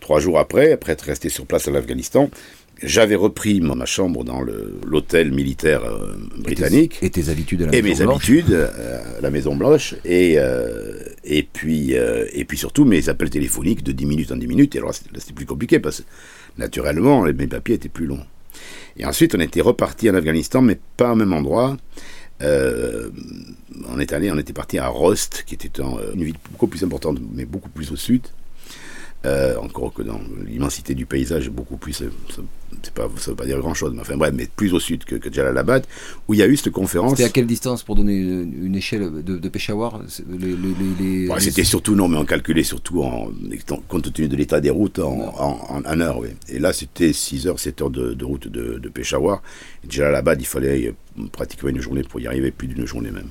trois 0.00 0.20
jours 0.20 0.38
après, 0.38 0.72
après 0.72 0.92
être 0.92 1.02
resté 1.02 1.28
sur 1.28 1.46
place 1.46 1.68
à 1.68 1.70
l'Afghanistan. 1.70 2.30
J'avais 2.80 3.16
repris 3.16 3.60
ma 3.60 3.86
chambre 3.86 4.22
dans 4.22 4.40
l'hôtel 4.40 5.32
militaire 5.32 5.82
euh, 5.82 6.16
britannique. 6.36 6.98
Et 7.02 7.10
tes, 7.10 7.28
habitudes 7.28 7.62
à 7.62 7.66
la 7.66 7.74
Et 7.74 7.82
mes 7.82 8.00
habitudes 8.02 8.52
euh, 8.52 9.18
à 9.18 9.20
la 9.20 9.30
Maison 9.30 9.56
Blanche. 9.56 9.96
Et, 10.04 10.34
euh, 10.38 10.94
et, 11.24 11.42
puis, 11.42 11.92
et 11.92 12.44
puis 12.44 12.56
surtout 12.56 12.84
mes 12.84 13.08
appels 13.08 13.30
téléphoniques 13.30 13.82
de 13.82 13.90
10 13.90 14.06
minutes 14.06 14.30
en 14.30 14.36
10 14.36 14.46
minutes. 14.46 14.76
Et 14.76 14.78
alors 14.78 14.94
c'était 14.94 15.32
plus 15.32 15.44
compliqué 15.46 15.80
parce 15.80 16.00
que 16.00 16.04
naturellement 16.58 17.22
mes 17.22 17.46
papiers 17.46 17.76
étaient 17.76 17.88
plus 17.88 18.06
longs. 18.06 18.24
Et 18.96 19.06
ensuite 19.06 19.34
on 19.34 19.40
était 19.40 19.60
reparti 19.60 20.10
en 20.10 20.14
Afghanistan, 20.14 20.60
mais 20.60 20.78
pas 20.96 21.12
au 21.12 21.14
même 21.14 21.32
endroit. 21.32 21.76
on 22.40 23.98
est 23.98 24.12
allé, 24.12 24.30
on 24.30 24.38
était 24.38 24.52
parti 24.52 24.78
à 24.78 24.88
Rost, 24.88 25.44
qui 25.46 25.54
était 25.54 25.80
une 26.14 26.24
ville 26.24 26.36
beaucoup 26.52 26.66
plus 26.66 26.82
importante, 26.84 27.18
mais 27.32 27.44
beaucoup 27.44 27.70
plus 27.70 27.90
au 27.92 27.96
sud. 27.96 28.22
Euh, 29.26 29.56
encore 29.56 29.92
que 29.92 30.02
dans 30.02 30.20
l'immensité 30.46 30.94
du 30.94 31.04
paysage, 31.04 31.50
beaucoup 31.50 31.76
plus, 31.76 31.92
ça 31.92 32.04
ne 32.04 33.08
veut 33.26 33.34
pas 33.34 33.46
dire 33.46 33.58
grand 33.58 33.74
chose, 33.74 33.92
mais 33.92 34.00
enfin 34.00 34.16
bref, 34.16 34.32
mais 34.32 34.46
plus 34.46 34.72
au 34.72 34.78
sud 34.78 35.04
que, 35.04 35.16
que 35.16 35.32
Jalalabad, 35.32 35.84
où 36.28 36.34
il 36.34 36.36
y 36.40 36.42
a 36.42 36.46
eu 36.46 36.56
cette 36.56 36.72
conférence. 36.72 37.10
C'était 37.16 37.24
à 37.24 37.28
quelle 37.28 37.48
distance 37.48 37.82
pour 37.82 37.96
donner 37.96 38.14
une, 38.14 38.76
échelle 38.76 39.24
de, 39.24 39.48
Peshawar 39.48 40.02
C'était 41.40 41.64
surtout, 41.64 41.96
non, 41.96 42.06
mais 42.06 42.16
on 42.16 42.24
calculait 42.24 42.62
surtout 42.62 43.02
en, 43.02 43.32
compte 43.88 44.12
tenu 44.12 44.28
de 44.28 44.36
l'état 44.36 44.60
des 44.60 44.70
routes 44.70 45.00
en, 45.00 45.34
en, 45.84 46.00
heure, 46.00 46.20
oui. 46.20 46.28
Et 46.48 46.60
là, 46.60 46.72
c'était 46.72 47.12
6 47.12 47.48
heures, 47.48 47.58
7 47.58 47.82
heures 47.82 47.90
de, 47.90 48.24
route 48.24 48.46
de, 48.46 48.78
de 48.78 48.88
Peshawar. 48.88 49.42
Jalalabad, 49.88 50.40
il 50.40 50.46
fallait 50.46 50.94
pratiquement 51.32 51.70
une 51.70 51.80
journée 51.80 52.04
pour 52.04 52.20
y 52.20 52.28
arriver, 52.28 52.52
plus 52.52 52.68
d'une 52.68 52.86
journée 52.86 53.10
même. 53.10 53.30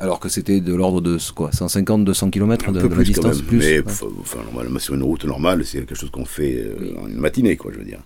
Alors 0.00 0.20
que 0.20 0.28
c'était 0.28 0.60
de 0.60 0.74
l'ordre 0.74 1.00
de 1.00 1.18
quoi 1.34 1.52
150, 1.52 2.04
200 2.04 2.30
km 2.30 2.72
de, 2.72 2.80
la 2.80 3.04
distance 3.04 3.42
plus, 3.42 3.58
Mais 3.58 3.80
enfin, 3.86 4.78
sur 4.78 4.94
une 4.94 5.02
route 5.02 5.24
normale, 5.24 5.64
c'est 5.64 5.78
quelque 5.78 5.94
chose 5.94 6.10
qu'on 6.10 6.24
fait 6.24 6.56
euh, 6.56 6.94
en 6.98 7.08
une 7.08 7.16
matinée, 7.16 7.56
quoi, 7.56 7.72
je 7.72 7.78
veux 7.78 7.84
dire. 7.84 8.00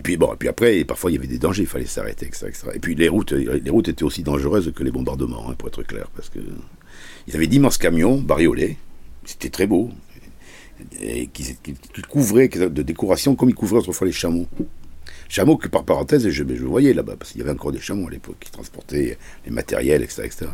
Et 0.00 0.02
puis 0.02 0.16
bon, 0.16 0.32
et 0.32 0.36
puis 0.36 0.48
après, 0.48 0.84
parfois 0.84 1.10
il 1.10 1.14
y 1.14 1.18
avait 1.18 1.28
des 1.28 1.38
dangers, 1.38 1.62
il 1.62 1.68
fallait 1.68 1.86
s'arrêter, 1.86 2.26
etc., 2.26 2.50
Et 2.74 2.80
puis 2.80 2.94
les 2.94 3.08
routes, 3.08 3.32
les 3.32 3.70
routes 3.70 3.88
étaient 3.88 4.02
aussi 4.02 4.22
dangereuses 4.22 4.72
que 4.74 4.82
les 4.82 4.90
bombardements, 4.90 5.48
hein, 5.48 5.54
pour 5.56 5.68
être 5.68 5.82
clair, 5.84 6.08
parce 6.16 6.28
que 6.28 6.40
ils 7.28 7.36
avaient 7.36 7.46
d'immenses 7.46 7.78
camions 7.78 8.20
bariolés, 8.20 8.76
c'était 9.24 9.50
très 9.50 9.66
beau, 9.66 9.90
et 11.00 11.28
qui, 11.28 11.56
couvraient 12.08 12.48
de 12.48 12.82
décoration 12.82 13.36
comme 13.36 13.48
ils 13.48 13.54
couvraient 13.54 13.78
autrefois 13.78 14.06
les 14.06 14.12
chameaux. 14.12 14.46
Chameaux 15.34 15.56
que 15.56 15.66
par 15.66 15.82
parenthèse, 15.82 16.28
je, 16.28 16.44
je 16.46 16.64
voyais 16.64 16.94
là-bas, 16.94 17.16
parce 17.18 17.32
qu'il 17.32 17.40
y 17.40 17.42
avait 17.42 17.50
encore 17.50 17.72
des 17.72 17.80
chameaux 17.80 18.06
à 18.06 18.10
l'époque 18.12 18.36
qui 18.38 18.52
transportaient 18.52 19.18
les 19.44 19.50
matériels, 19.50 20.04
etc. 20.04 20.22
etc. 20.26 20.46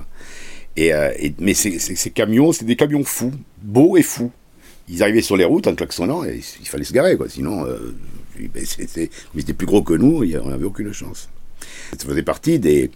Euh, 0.78 1.12
et, 1.18 1.34
mais 1.38 1.52
ces, 1.52 2.10
camions, 2.10 2.50
c'est 2.52 2.64
des 2.64 2.76
camions 2.76 3.04
fous, 3.04 3.34
beaux 3.60 3.98
et 3.98 4.02
fous. 4.02 4.32
Ils 4.88 5.02
arrivaient 5.02 5.20
sur 5.20 5.36
les 5.36 5.44
routes 5.44 5.66
en 5.66 5.74
klaxonnant 5.74 6.24
et 6.24 6.40
il 6.60 6.66
fallait 6.66 6.84
se 6.84 6.94
garer, 6.94 7.18
quoi. 7.18 7.28
Sinon, 7.28 7.66
euh, 7.66 7.94
ben, 8.54 8.64
c'était, 8.64 9.10
ils 9.34 9.40
étaient 9.42 9.52
plus 9.52 9.66
gros 9.66 9.82
que 9.82 9.92
nous, 9.92 10.24
on 10.42 10.48
n'avait 10.48 10.64
aucune 10.64 10.94
chance. 10.94 11.28
Ça 11.98 12.06
faisait 12.06 12.22
partie 12.22 12.58
des, 12.58 12.90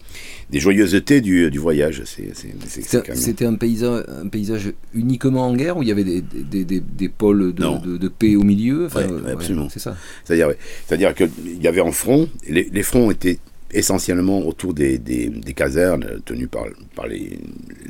des 0.49 0.59
joyeusetés 0.59 1.21
du, 1.21 1.51
du 1.51 1.59
voyage. 1.59 2.03
C'était 2.05 3.45
un 3.45 3.55
paysage, 3.55 4.03
un 4.07 4.27
paysage 4.27 4.73
uniquement 4.93 5.47
en 5.47 5.55
guerre 5.55 5.77
où 5.77 5.83
il 5.83 5.89
y 5.89 5.91
avait 5.91 6.03
des, 6.03 6.21
des, 6.21 6.65
des, 6.65 7.09
pôles 7.09 7.53
de, 7.53 7.97
de, 7.97 8.07
paix 8.07 8.35
au 8.35 8.43
milieu? 8.43 8.85
Enfin, 8.85 9.05
Absolument. 9.31 9.67
c'est 9.69 9.79
ça. 9.79 9.95
C'est-à-dire, 10.23 10.53
c'est-à-dire 10.85 11.13
qu'il 11.13 11.61
y 11.61 11.67
avait 11.67 11.81
un 11.81 11.91
front, 11.91 12.29
les, 12.47 12.69
les 12.71 12.83
fronts 12.83 13.11
étaient 13.11 13.39
essentiellement 13.75 14.39
autour 14.45 14.73
des, 14.73 14.97
des, 14.97 15.53
casernes 15.53 16.21
tenues 16.25 16.47
par, 16.47 16.65
par 16.95 17.07
les, 17.07 17.39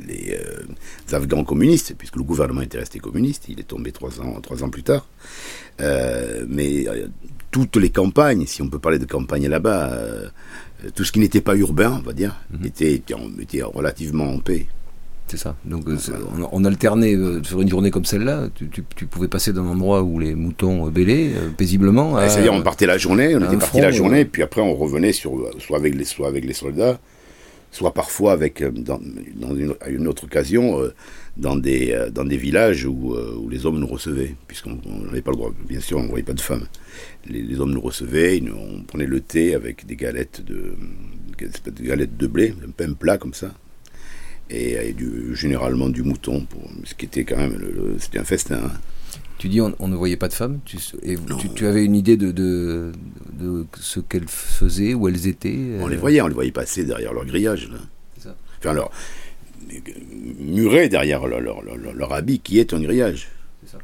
les 0.06 0.36
euh, 0.36 1.16
Afghans 1.16 1.44
communistes, 1.44 1.94
puisque 1.96 2.16
le 2.16 2.24
gouvernement 2.24 2.62
était 2.62 2.78
resté 2.78 2.98
communiste, 2.98 3.44
il 3.48 3.60
est 3.60 3.68
tombé 3.68 3.92
trois 3.92 4.20
ans, 4.20 4.40
trois 4.40 4.64
ans 4.64 4.68
plus 4.68 4.82
tard. 4.82 5.06
Euh, 5.80 6.44
mais 6.48 6.88
euh, 6.88 7.08
toutes 7.50 7.76
les 7.76 7.90
campagnes, 7.90 8.46
si 8.46 8.62
on 8.62 8.68
peut 8.68 8.78
parler 8.78 8.98
de 8.98 9.04
campagne 9.04 9.46
là-bas, 9.48 9.96
tout 10.94 11.04
ce 11.04 11.12
qui 11.12 11.20
n'était 11.20 11.40
pas 11.40 11.56
urbain, 11.56 12.00
on 12.02 12.06
va 12.06 12.12
dire, 12.12 12.36
mhm. 12.50 12.66
était, 12.66 12.94
était 12.94 13.62
relativement 13.62 14.24
en 14.24 14.38
paix. 14.38 14.66
C'est 15.28 15.38
ça. 15.38 15.56
Donc 15.64 15.88
euh, 15.88 15.96
on, 16.52 16.64
alternait 16.64 17.16
euh, 17.16 17.42
sur 17.42 17.60
une 17.60 17.68
journée 17.68 17.90
comme 17.90 18.04
celle-là. 18.04 18.48
Tu, 18.54 19.06
pouvais 19.06 19.26
passer 19.26 19.52
d'un 19.52 19.66
endroit 19.66 20.02
où 20.02 20.20
les 20.20 20.36
moutons 20.36 20.86
bêlaient 20.88 21.32
euh, 21.36 21.50
paisiblement. 21.56 22.16
C'est-à-dire 22.28 22.52
on 22.52 22.62
partait 22.62 22.86
la 22.86 22.96
journée, 22.96 23.34
on 23.34 23.44
était 23.44 23.56
parti 23.56 23.80
la 23.80 23.90
journée, 23.90 24.24
puis 24.24 24.42
après 24.42 24.60
on 24.60 24.74
revenait 24.74 25.12
sur 25.12 25.32
soit 25.58 25.78
avec 25.78 25.96
les 25.96 26.04
soit 26.04 26.28
avec 26.28 26.44
les 26.44 26.52
soldats, 26.52 27.00
soit 27.72 27.92
parfois 27.92 28.32
avec 28.32 28.62
dans, 28.62 29.00
une, 29.00 29.74
à 29.80 29.88
une, 29.88 30.06
autre 30.06 30.24
occasion 30.24 30.78
dans 31.36 31.56
des 31.56 32.08
dans 32.12 32.24
des 32.24 32.36
villages 32.36 32.86
où, 32.86 33.14
où 33.14 33.48
les 33.48 33.66
hommes 33.66 33.78
nous 33.78 33.86
recevaient, 33.86 34.34
puisqu'on 34.48 34.78
n'avait 35.04 35.22
pas 35.22 35.30
le 35.30 35.36
droit. 35.36 35.52
Bien 35.68 35.80
sûr, 35.80 35.98
on 35.98 36.04
ne 36.04 36.08
voyait 36.08 36.24
pas 36.24 36.32
de 36.32 36.40
femmes. 36.40 36.66
Les, 37.28 37.60
hommes 37.60 37.72
nous 37.72 37.80
recevaient, 37.80 38.42
on 38.50 38.82
prenait 38.82 39.06
le 39.06 39.20
thé 39.20 39.54
avec 39.54 39.86
des 39.86 39.96
galettes 39.96 40.42
de 40.44 40.74
des 41.38 41.84
galettes 41.84 42.16
de 42.16 42.26
blé, 42.26 42.54
un 42.66 42.70
pain 42.70 42.92
plat 42.94 43.18
comme 43.18 43.34
ça 43.34 43.52
et, 44.50 44.92
du, 44.92 45.34
généralement 45.34 45.88
du 45.88 46.02
mouton, 46.02 46.44
pour, 46.44 46.62
ce 46.84 46.94
qui 46.94 47.06
était 47.06 47.24
quand 47.24 47.36
même, 47.36 47.58
c'était 47.98 48.18
un 48.18 48.24
festin. 48.24 48.60
Hein. 48.64 48.72
Tu 49.38 49.48
dis 49.48 49.60
on, 49.60 49.88
ne 49.88 49.96
voyait 49.96 50.16
pas 50.16 50.28
de 50.28 50.32
femmes 50.32 50.60
tu, 50.64 50.78
et 51.02 51.16
tu, 51.54 51.66
avais 51.66 51.84
une 51.84 51.94
idée 51.94 52.16
de, 52.16 52.32
de, 52.32 52.92
de 53.38 53.66
ce 53.78 54.00
qu'elles 54.00 54.28
faisaient, 54.28 54.94
où 54.94 55.08
elles 55.08 55.26
étaient 55.26 55.76
On 55.80 55.88
les 55.88 55.96
voyait, 55.96 56.22
on 56.22 56.28
les 56.28 56.34
voyait 56.34 56.52
passer 56.52 56.84
derrière 56.84 57.12
leur 57.12 57.26
grillage. 57.26 57.68
Là. 57.68 57.78
Ça. 58.18 58.34
Enfin, 58.58 58.72
leur, 58.72 58.90
murés 60.38 60.88
derrière 60.88 61.26
leur, 61.26 61.40
leur, 61.40 61.62
leur, 61.62 62.12
habit 62.12 62.40
qui 62.40 62.58
est 62.58 62.72
un 62.72 62.80
grillage. 62.80 63.28
Ça. 63.66 63.78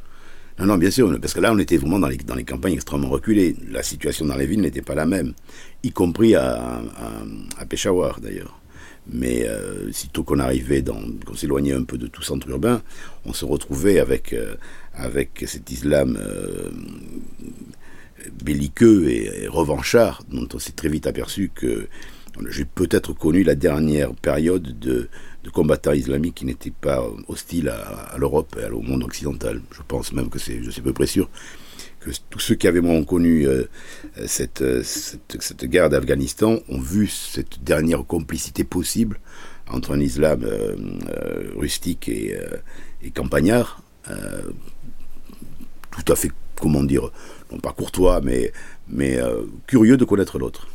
Non, 0.58 0.66
non, 0.66 0.76
bien 0.76 0.90
sûr, 0.90 1.18
parce 1.20 1.34
que 1.34 1.40
là, 1.40 1.52
on 1.52 1.58
était 1.58 1.76
vraiment 1.76 1.98
dans 1.98 2.08
les, 2.08 2.16
dans 2.18 2.34
les 2.34 2.44
campagnes 2.44 2.74
extrêmement 2.74 3.08
reculées. 3.08 3.56
La 3.70 3.82
situation 3.82 4.26
dans 4.26 4.36
les 4.36 4.46
villes 4.46 4.60
n'était 4.60 4.82
pas 4.82 4.94
la 4.94 5.06
même, 5.06 5.34
y 5.82 5.90
compris 5.90 6.34
à, 6.34 6.54
à, 6.56 6.82
à 7.58 7.66
Peshawar 7.66 8.20
d'ailleurs. 8.20 8.62
Mais 9.10 9.46
euh, 9.46 9.90
sitôt 9.90 10.22
qu'on 10.22 10.38
arrivait, 10.38 10.82
qu'on 10.82 11.34
s'éloignait 11.34 11.72
un 11.72 11.82
peu 11.82 11.98
de 11.98 12.06
tout 12.06 12.22
centre 12.22 12.48
urbain, 12.48 12.82
on 13.24 13.32
se 13.32 13.44
retrouvait 13.44 13.98
avec, 13.98 14.32
euh, 14.32 14.54
avec 14.94 15.44
cet 15.46 15.70
islam 15.72 16.16
euh, 16.20 16.70
belliqueux 18.44 19.08
et, 19.08 19.48
revanchard, 19.48 20.22
dont 20.30 20.48
on 20.54 20.58
s'est 20.58 20.72
très 20.72 20.88
vite 20.88 21.08
aperçu 21.08 21.50
que 21.52 21.88
j'ai 22.48 22.64
peut-être 22.64 23.12
connu 23.12 23.42
la 23.42 23.56
dernière 23.56 24.14
période 24.14 24.78
de, 24.78 25.08
de 25.42 25.50
combattants 25.50 25.92
islamiques 25.92 26.36
qui 26.36 26.44
n'étaient 26.44 26.70
pas 26.70 27.04
hostiles 27.28 27.68
à, 27.68 28.16
l'Europe 28.18 28.56
et 28.60 28.70
au 28.70 28.80
monde 28.80 29.02
occidental. 29.02 29.60
Je 29.72 29.80
pense 29.86 30.12
même 30.12 30.28
que 30.30 30.38
c'est, 30.38 30.62
je 30.62 30.70
suis 30.70 30.80
à 30.80 30.84
peu 30.84 30.92
près 30.92 31.06
sûr, 31.06 31.28
que 32.00 32.10
tous 32.30 32.38
ceux 32.38 32.54
qui 32.54 32.68
avaient 32.68 32.80
moins 32.80 33.02
connu 33.04 33.46
euh, 33.46 33.64
euh, 34.18 34.26
cette, 34.26 34.64
cette, 34.82 35.64
guerre 35.64 35.90
d'Afghanistan 35.90 36.58
ont 36.68 36.80
vu 36.80 37.06
cette 37.06 37.62
dernière 37.62 38.04
complicité 38.04 38.64
possible 38.64 39.18
entre 39.68 39.92
un 39.92 40.00
islam 40.00 40.42
euh, 40.44 40.76
rustique 41.56 42.08
et, 42.08 42.36
et 43.02 43.10
campagnard, 43.10 43.82
tout 45.92 46.12
à 46.12 46.16
fait, 46.16 46.30
comment 46.60 46.82
dire, 46.82 47.10
non 47.50 47.58
pas 47.58 47.72
courtois, 47.72 48.20
mais, 48.22 48.52
mais 48.88 49.18
curieux 49.66 49.96
de 49.96 50.04
connaître 50.04 50.38
l'autre. 50.38 50.66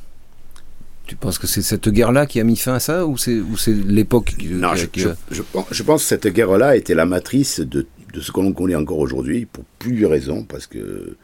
Tu 1.07 1.15
penses 1.15 1.39
que 1.39 1.47
c'est 1.47 1.61
cette 1.61 1.89
guerre-là 1.89 2.25
qui 2.25 2.39
a 2.39 2.43
mis 2.43 2.57
fin 2.57 2.73
à 2.73 2.79
ça 2.79 3.05
ou 3.05 3.17
c'est 3.17 3.41
l'époque 3.67 4.35
qui, 4.37 4.47
Non, 4.49 4.75
je, 4.75 4.87
je, 5.31 5.41
pense, 5.83 6.01
que 6.01 6.07
cette 6.07 6.27
guerre-là 6.27 6.75
était 6.75 6.95
la 6.95 7.05
matrice 7.05 7.61
de 7.61 7.87
de 8.13 8.21
ce 8.21 8.31
que 8.31 8.39
l'on 8.39 8.53
connaît 8.53 8.75
encore 8.75 8.99
aujourd'hui, 8.99 9.45
pour 9.45 9.63
plusieurs 9.79 10.11
raisons, 10.11 10.43
parce 10.43 10.67
que 10.67 11.15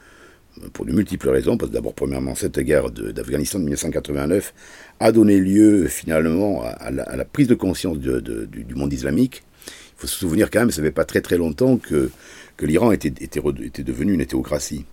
pour 0.73 0.85
de 0.85 0.91
multiples 0.91 1.29
raisons, 1.29 1.57
parce 1.57 1.71
que 1.71 1.73
d'abord, 1.75 1.93
premièrement, 1.93 2.35
cette 2.35 2.59
guerre 2.59 2.91
d'Afghanistan 2.91 3.57
de, 3.57 3.63
1989 3.63 4.53
a 4.99 5.11
donné 5.11 5.39
lieu 5.39 5.87
finalement 5.87 6.63
à, 6.63 6.91
la, 6.91 7.25
prise 7.25 7.47
de 7.47 7.55
conscience 7.55 7.97
du, 7.97 8.75
monde 8.75 8.93
islamique. 8.93 9.43
Il 9.65 9.71
faut 9.97 10.07
se 10.07 10.19
souvenir 10.19 10.51
quand 10.51 10.59
même, 10.59 10.71
ça 10.71 10.81
fait 10.81 10.91
pas 10.91 11.05
très 11.05 11.21
très 11.21 11.37
longtemps 11.37 11.77
que, 11.77 12.11
que 12.57 12.65
l'Iran 12.65 12.91
était, 12.91 13.07
était, 13.07 13.41
était, 13.63 13.83
devenu 13.83 14.13
une 14.13 14.25
théocratie. 14.25 14.85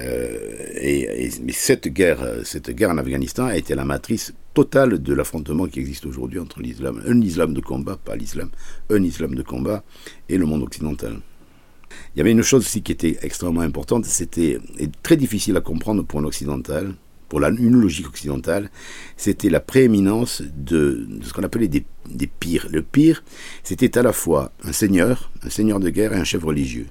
Euh, 0.00 0.68
et, 0.80 1.30
mais 1.42 1.52
cette 1.52 1.88
guerre, 1.88 2.40
cette 2.44 2.70
guerre 2.70 2.90
en 2.90 2.98
Afghanistan 2.98 3.46
a 3.46 3.56
été 3.56 3.74
la 3.74 3.84
matrice 3.84 4.32
totale 4.54 5.02
de 5.02 5.14
l'affrontement 5.14 5.66
qui 5.66 5.80
existe 5.80 6.06
aujourd'hui 6.06 6.38
entre 6.38 6.60
l'islam, 6.60 7.02
un 7.06 7.20
islam 7.20 7.54
de 7.54 7.60
combat, 7.60 7.96
pas 7.96 8.16
l'islam, 8.16 8.50
un 8.90 9.02
islam 9.02 9.34
de 9.34 9.42
combat 9.42 9.84
et 10.28 10.38
le 10.38 10.46
monde 10.46 10.62
occidental. 10.62 11.18
Il 12.14 12.18
y 12.18 12.20
avait 12.20 12.32
une 12.32 12.42
chose 12.42 12.64
aussi 12.64 12.82
qui 12.82 12.92
était 12.92 13.18
extrêmement 13.22 13.60
importante, 13.60 14.04
c'était 14.04 14.58
très 15.02 15.16
difficile 15.16 15.56
à 15.56 15.60
comprendre 15.60 16.04
pour 16.04 16.20
un 16.20 16.24
occidental, 16.24 16.94
pour 17.28 17.42
une 17.42 17.80
logique 17.80 18.08
occidentale, 18.08 18.70
c'était 19.16 19.50
la 19.50 19.60
prééminence 19.60 20.42
de, 20.56 21.08
ce 21.22 21.32
qu'on 21.32 21.42
appelait 21.42 21.68
des, 21.68 21.84
pires. 22.26 22.68
Le 22.70 22.82
pire, 22.82 23.24
c'était 23.62 23.98
à 23.98 24.02
la 24.02 24.12
fois 24.12 24.52
un 24.62 24.72
seigneur, 24.72 25.30
un 25.42 25.50
seigneur 25.50 25.80
de 25.80 25.90
guerre 25.90 26.12
et 26.12 26.16
un 26.16 26.24
chef 26.24 26.44
religieux, 26.44 26.86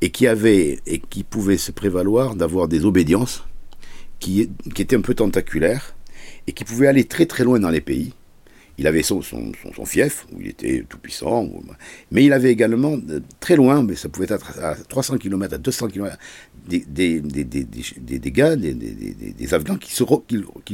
et 0.00 0.10
qui 0.10 0.26
avait 0.26 0.80
et 0.86 0.98
qui 1.00 1.24
pouvait 1.24 1.56
se 1.56 1.72
prévaloir 1.72 2.34
d'avoir 2.34 2.68
des 2.68 2.84
obédiences 2.84 3.44
qui 4.20 4.48
étaient 4.76 4.96
un 4.96 5.00
peu 5.00 5.14
tentaculaires 5.14 5.94
et 6.46 6.52
qui 6.52 6.64
pouvaient 6.64 6.86
aller 6.86 7.04
très 7.04 7.26
très 7.26 7.44
loin 7.44 7.58
dans 7.58 7.70
les 7.70 7.80
pays 7.80 8.14
il 8.82 8.88
avait 8.88 9.04
son, 9.04 9.22
son, 9.22 9.52
fief, 9.86 10.26
où 10.32 10.40
il 10.40 10.48
était 10.48 10.84
tout 10.88 10.98
puissant, 10.98 11.48
mais 12.10 12.24
il 12.24 12.32
avait 12.32 12.50
également, 12.50 12.96
euh, 13.10 13.20
très 13.38 13.54
loin, 13.54 13.84
mais 13.84 13.94
ça 13.94 14.08
pouvait 14.08 14.26
être 14.28 14.58
à 14.58 14.74
300 14.74 15.18
km, 15.18 15.54
à 15.54 15.58
200 15.58 15.86
km, 15.86 16.18
des, 16.66 16.80
des, 16.80 18.30
gars, 18.32 18.56
des, 18.56 19.54
Afghans 19.54 19.76
qui, 19.76 19.94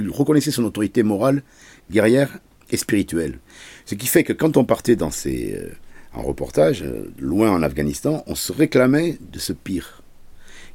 reconnaissaient 0.08 0.50
son 0.50 0.64
autorité 0.64 1.02
morale, 1.02 1.42
guerrière 1.90 2.38
et 2.70 2.78
spirituelle. 2.78 3.40
Ce 3.84 3.94
qui 3.94 4.06
fait 4.06 4.24
que 4.24 4.32
quand 4.32 4.56
on 4.56 4.64
partait 4.64 4.96
dans 4.96 5.10
ces, 5.10 5.54
euh, 5.54 5.68
en 6.14 6.22
reportage, 6.22 6.82
euh, 6.82 7.12
loin 7.18 7.50
en 7.50 7.62
Afghanistan, 7.62 8.24
on 8.26 8.34
se 8.34 8.52
réclamait 8.52 9.18
de 9.20 9.38
ce 9.38 9.52
pire 9.52 10.02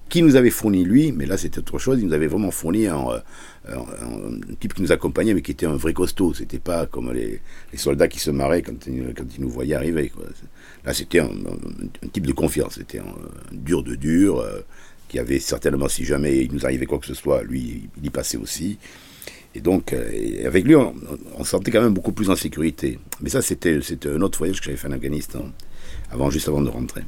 qui 0.10 0.22
nous 0.22 0.36
avait 0.36 0.50
fourni 0.50 0.84
lui, 0.84 1.12
mais 1.12 1.26
là 1.26 1.38
c'était 1.38 1.60
autre 1.60 1.80
chose, 1.80 2.00
il 2.00 2.08
nous 2.08 2.14
avait 2.14 2.28
vraiment 2.28 2.52
fourni 2.52 2.88
un, 2.88 3.22
type 4.60 4.74
qui 4.74 4.82
nous 4.82 4.92
accompagnait, 4.92 5.34
mais 5.34 5.42
qui 5.42 5.52
était 5.52 5.66
un 5.66 5.76
vrai 5.76 5.94
costaud. 5.94 6.34
C'était 6.34 6.60
pas 6.60 6.86
comme 6.86 7.12
les, 7.12 7.40
soldats 7.76 8.08
qui 8.08 8.20
se 8.20 8.30
marraient 8.30 8.62
quand, 8.62 8.86
ils 8.86 9.16
nous 9.40 9.50
voyaient 9.50 9.76
arriver. 9.76 10.12
Là 10.86 10.94
c'était 10.94 11.20
un, 11.20 11.32
type 12.12 12.28
de 12.28 12.34
confiance, 12.34 12.76
c'était 12.76 13.00
un, 13.00 13.16
dur 13.52 13.84
de 13.84 13.96
dur, 13.96 14.40
euh, 14.40 14.60
qui 15.08 15.20
avait 15.20 15.40
certainement, 15.40 15.88
si 15.88 16.06
jamais 16.06 16.44
il 16.44 16.54
nous 16.54 16.66
arrivait 16.66 16.86
quoi 16.86 17.00
que 17.00 17.08
ce 17.08 17.14
soit, 17.14 17.44
lui 17.44 17.90
il 17.98 18.06
y 18.06 18.10
passait 18.10 18.38
aussi. 18.38 18.78
Et 19.56 19.62
donc, 19.62 19.94
euh, 19.94 20.48
avec 20.48 20.66
lui, 20.66 20.76
on, 20.76 20.96
on, 21.38 21.44
se 21.44 21.52
sentait 21.52 21.70
quand 21.70 21.82
même 21.82 21.94
beaucoup 21.94 22.12
plus 22.12 22.30
en 22.32 22.36
sécurité. 22.36 22.98
Mais 23.22 23.30
ça, 23.30 23.42
c'était 23.42 23.80
un 24.08 24.22
autre 24.22 24.40
voyage 24.40 24.60
que 24.60 24.66
j'avais 24.66 24.78
fait 24.78 24.88
en 24.88 24.92
Afghanistan, 24.94 25.46
avant, 26.12 26.32
juste 26.32 26.48
avant 26.48 26.62
de 26.62 26.70
rentrer. 26.70 27.04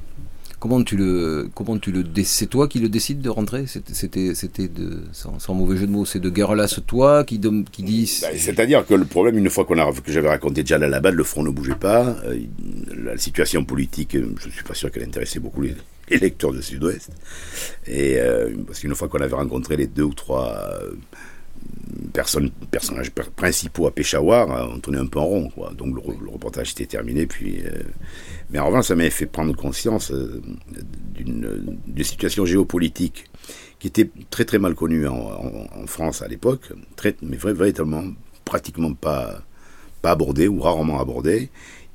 Comment 0.65 0.81
tu 0.81 0.97
le, 0.97 1.47
comment 1.53 1.77
tu 1.77 1.91
le, 1.91 2.03
c'est 2.23 2.47
toi 2.47 2.67
qui 2.67 2.79
le 2.79 2.89
décides 2.89 3.21
de 3.21 3.29
rentrer? 3.29 3.65
C'était, 3.67 4.33
c'était 4.33 4.67
de, 4.67 5.03
sans, 5.11 5.53
mauvais 5.53 5.77
jeu 5.77 5.85
de 5.85 5.91
mots, 5.91 6.05
c'est 6.05 6.19
de 6.19 6.31
Guerrelas 6.31 6.79
toi 6.87 7.23
qui, 7.23 7.39
qui 7.71 7.83
dit. 7.83 8.19
Bah, 8.23 8.29
c'est-à-dire 8.35 8.83
que 8.83 8.95
le 8.95 9.05
problème, 9.05 9.37
une 9.37 9.51
fois 9.51 9.65
qu'on 9.65 9.77
a, 9.77 9.93
que 9.93 10.11
j'avais 10.11 10.27
raconté 10.27 10.63
déjà 10.63 10.77
à 10.77 10.79
la 10.79 10.99
balle, 10.99 11.13
le 11.13 11.23
front 11.23 11.43
ne 11.43 11.51
bougeait 11.51 11.75
pas, 11.75 12.17
euh, 12.25 12.39
la 12.97 13.15
situation 13.15 13.63
politique, 13.63 14.15
euh, 14.15 14.33
je 14.41 14.47
ne 14.47 14.51
suis 14.53 14.63
pas 14.63 14.73
sûr 14.73 14.89
qu'elle 14.89 15.03
intéressait 15.03 15.39
beaucoup 15.39 15.61
les, 15.61 15.75
lecteurs 16.09 16.51
de 16.51 16.61
Sud-Ouest, 16.61 17.11
et 17.85 18.15
euh, 18.17 18.49
parce 18.65 18.79
qu'une 18.79 18.95
fois 18.95 19.07
qu'on 19.07 19.21
avait 19.21 19.35
rencontré 19.35 19.77
les 19.77 19.85
deux 19.85 20.01
ou 20.01 20.15
trois 20.15 20.79
personnes, 22.13 22.51
personnages 22.71 23.11
principaux 23.11 23.87
à 23.87 23.91
Peshawar, 23.91 24.69
on 24.73 24.79
tournait 24.79 24.99
un 24.99 25.05
peu 25.05 25.19
en 25.19 25.25
rond. 25.25 25.51
Donc 25.77 25.95
le, 25.95 26.29
reportage 26.29 26.71
était 26.71 26.85
terminé, 26.85 27.25
puis. 27.25 27.63
Mais 28.49 28.59
en 28.59 28.67
revanche, 28.67 28.85
ça 28.85 28.95
m'avait 28.95 29.09
fait 29.09 29.25
prendre 29.25 29.55
conscience 29.55 30.11
euh, 30.11 30.41
d'une 31.15 32.03
situation 32.03 32.45
géopolitique 32.45 33.25
qui 33.79 33.87
était 33.87 34.09
très 34.29 34.45
très 34.45 34.59
mal 34.59 34.75
connue 34.75 35.07
en, 35.07 35.87
France 35.87 36.21
à 36.21 36.27
l'époque, 36.27 36.71
mais 37.21 37.37
véritablement 37.37 38.03
pratiquement 38.43 38.93
pas, 38.93 39.41
abordée 40.03 40.47
ou 40.47 40.59
rarement 40.59 40.99
abordée, 40.99 41.49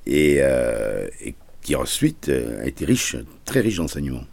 et, 0.06 0.38
euh, 0.40 1.08
et 1.24 1.34
qui 1.62 1.76
ensuite 1.76 2.28
euh, 2.28 2.62
a 2.62 2.66
été 2.66 2.84
riche, 2.84 3.16
très 3.44 3.60
riche 3.60 3.76
d'enseignements, 3.76 4.24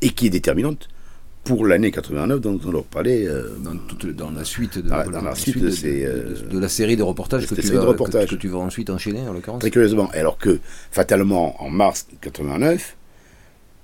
et 0.00 0.10
qui 0.10 0.26
est 0.26 0.30
déterminante 0.30 0.88
pour 1.44 1.66
l'année 1.66 1.90
89 1.90 2.40
dont 2.40 2.58
on 2.64 2.70
leur 2.70 2.84
parlait. 2.84 3.26
Euh, 3.26 3.50
dans, 4.16 4.30
la 4.30 4.44
suite 4.44 4.78
de, 4.78 4.90
la, 4.90 5.04
la 6.60 6.68
série 6.68 6.96
de 6.96 7.02
reportages, 7.02 7.46
que 7.46 7.54
tu, 7.54 7.72
vas, 7.72 8.26
que, 8.26 8.34
tu 8.34 8.48
vas 8.48 8.58
ensuite 8.58 8.90
enchaîner 8.90 9.20
en 9.28 9.32
l'occurrence. 9.32 9.60
Très 9.60 9.70
curieusement. 9.70 10.10
Alors 10.12 10.38
que 10.38 10.58
fatalement 10.90 11.62
en 11.62 11.70
mars 11.70 12.06
89, 12.20 12.96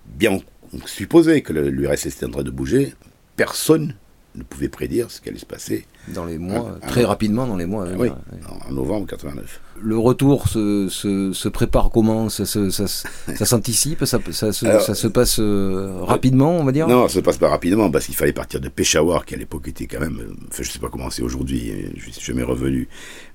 bien 0.06 0.38
on 0.72 0.86
supposait 0.86 1.42
que 1.42 1.52
l'URSS 1.52 2.06
était 2.06 2.26
en 2.26 2.30
train 2.30 2.42
de 2.42 2.50
bouger, 2.50 2.94
personne 3.36 3.94
ne 4.34 4.42
pouvait 4.42 4.68
prédire 4.68 5.10
ce 5.10 5.20
qui 5.20 5.28
allait 5.28 5.38
se 5.38 5.46
passer. 5.46 5.86
Dans 6.14 6.24
les 6.24 6.38
mois, 6.38 6.78
très 6.88 7.04
rapidement 7.04 7.46
dans 7.46 7.56
les 7.56 7.66
mois. 7.66 7.86
oui, 7.98 8.10
en 8.68 8.72
novembre 8.72 9.06
89. 9.06 9.60
Le 9.82 9.96
retour 9.98 10.48
se, 10.48 10.88
se, 10.88 11.48
prépare 11.48 11.90
comment? 11.90 12.28
Ça, 12.28 12.44
s'anticipe? 12.44 14.04
Ça, 14.04 14.18
ça, 14.30 14.52
se 14.52 15.06
passe 15.06 15.38
euh, 15.40 16.00
rapidement, 16.02 16.58
on 16.58 16.64
va 16.64 16.72
dire? 16.72 16.86
Non, 16.86 17.08
ça 17.08 17.14
se 17.14 17.20
passe 17.20 17.38
pas 17.38 17.48
rapidement 17.48 17.90
parce 17.90 18.06
qu'il 18.06 18.14
fallait 18.14 18.32
partir 18.32 18.60
de 18.60 18.68
Peshawar, 18.68 19.24
qui 19.24 19.34
à 19.34 19.38
l'époque 19.38 19.68
était 19.68 19.86
quand 19.86 20.00
même. 20.00 20.20
Enfin, 20.48 20.62
je 20.62 20.70
sais 20.70 20.78
pas 20.78 20.88
comment 20.88 21.10
c'est 21.10 21.22
aujourd'hui, 21.22 21.72
je 21.96 22.10
suis 22.10 22.22
jamais 22.22 22.42
revenu. 22.42 22.88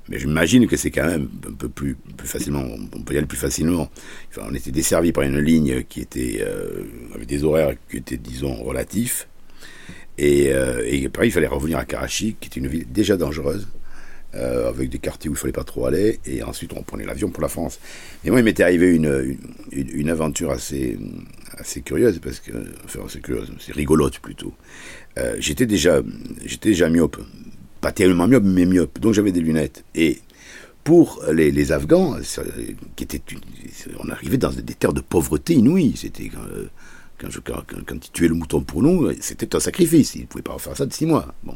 Mais 0.07 0.19
j'imagine 0.19 0.67
que 0.67 0.77
c'est 0.77 0.91
quand 0.91 1.05
même 1.05 1.29
un 1.47 1.53
peu 1.53 1.67
plus, 1.67 1.95
plus 2.15 2.27
facilement, 2.27 2.63
on 2.95 3.01
peut 3.01 3.15
y 3.15 3.17
aller 3.17 3.25
plus 3.25 3.37
facilement. 3.37 3.89
Enfin, 4.29 4.47
on 4.49 4.53
était 4.53 4.71
desservi 4.71 5.11
par 5.11 5.23
une 5.23 5.39
ligne 5.39 5.83
qui 5.83 6.01
était, 6.01 6.39
euh, 6.41 6.83
avec 7.15 7.27
des 7.27 7.43
horaires 7.43 7.73
qui 7.89 7.97
étaient, 7.97 8.17
disons, 8.17 8.53
relatifs 8.63 9.27
et, 10.17 10.51
euh, 10.51 11.09
pareil, 11.09 11.29
il 11.29 11.33
fallait 11.33 11.47
revenir 11.47 11.77
à 11.77 11.85
Karachi, 11.85 12.35
qui 12.39 12.47
était 12.47 12.59
une 12.59 12.67
ville 12.67 12.85
déjà 12.89 13.17
dangereuse, 13.17 13.67
euh, 14.35 14.69
avec 14.69 14.89
des 14.89 14.99
quartiers 14.99 15.29
où 15.29 15.33
il 15.33 15.37
fallait 15.37 15.53
pas 15.53 15.63
trop 15.63 15.85
aller, 15.85 16.19
et 16.25 16.43
ensuite 16.43 16.71
on 16.75 16.83
prenait 16.83 17.05
l'avion 17.05 17.29
pour 17.29 17.41
la 17.41 17.47
France. 17.47 17.79
Et 18.23 18.29
moi, 18.29 18.39
il 18.39 18.43
m'était 18.43 18.63
arrivé 18.63 18.93
une, 18.93 19.37
une, 19.71 19.89
une, 19.91 20.09
aventure 20.09 20.51
assez, 20.51 20.97
assez 21.57 21.81
curieuse, 21.81 22.19
parce 22.19 22.39
que, 22.39 22.51
enfin, 22.85 22.99
c'est 23.07 23.21
curieuse, 23.21 23.51
c'est 23.59 23.73
rigolote 23.73 24.19
plutôt. 24.19 24.53
Euh, 25.17 25.35
j'étais 25.39 25.65
déjà, 25.65 26.01
j'étais 26.45 26.69
déjà 26.69 26.89
myope, 26.89 27.17
pas 27.81 27.91
tellement 27.91 28.27
myope, 28.27 28.43
mais 28.43 28.65
myope, 28.65 28.99
donc 28.99 29.13
j'avais 29.13 29.31
des 29.31 29.41
lunettes. 29.41 29.83
Et 29.95 30.19
pour 30.83 31.23
les, 31.31 31.51
les 31.51 31.71
Afghans, 31.71 32.17
qui 32.95 33.03
étaient, 33.03 33.21
on 33.99 34.09
arrivait 34.09 34.37
dans 34.37 34.51
des 34.51 34.73
terres 34.75 34.93
de 34.93 35.01
pauvreté 35.01 35.55
inouïe. 35.55 35.95
C'était 35.97 36.29
euh, 36.37 36.67
quand, 37.19 37.29
je, 37.29 37.39
quand, 37.39 38.19
le 38.19 38.33
mouton 38.33 38.61
pour 38.61 38.81
nous, 38.81 39.11
c'était 39.19 39.55
un 39.55 39.59
sacrifice. 39.59 40.15
Il 40.15 40.21
ne 40.21 40.25
pouvait 40.27 40.41
pas 40.41 40.57
faire 40.57 40.75
ça 40.75 40.85
de 40.85 40.93
six 40.93 41.05
mois. 41.05 41.33
Bon. 41.43 41.55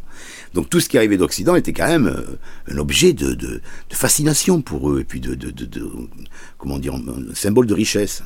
Donc 0.54 0.70
tout 0.70 0.80
ce 0.80 0.90
qui 0.90 0.98
arrivait 0.98 1.18
d'Occident 1.18 1.56
était 1.56 1.74
quand 1.74 1.88
même 1.88 2.08
euh, 2.08 2.74
un 2.74 2.78
objet 2.78 3.14
de, 3.14 3.62
fascination 3.92 4.62
pour 4.62 4.92
eux, 4.92 5.02
et 5.02 5.04
puis 5.04 5.20
de, 5.20 5.38
comment 6.58 6.80
dire, 6.80 6.96
un 6.96 7.36
symbole 7.36 7.68
de 7.68 7.74
richesse. 7.74 8.24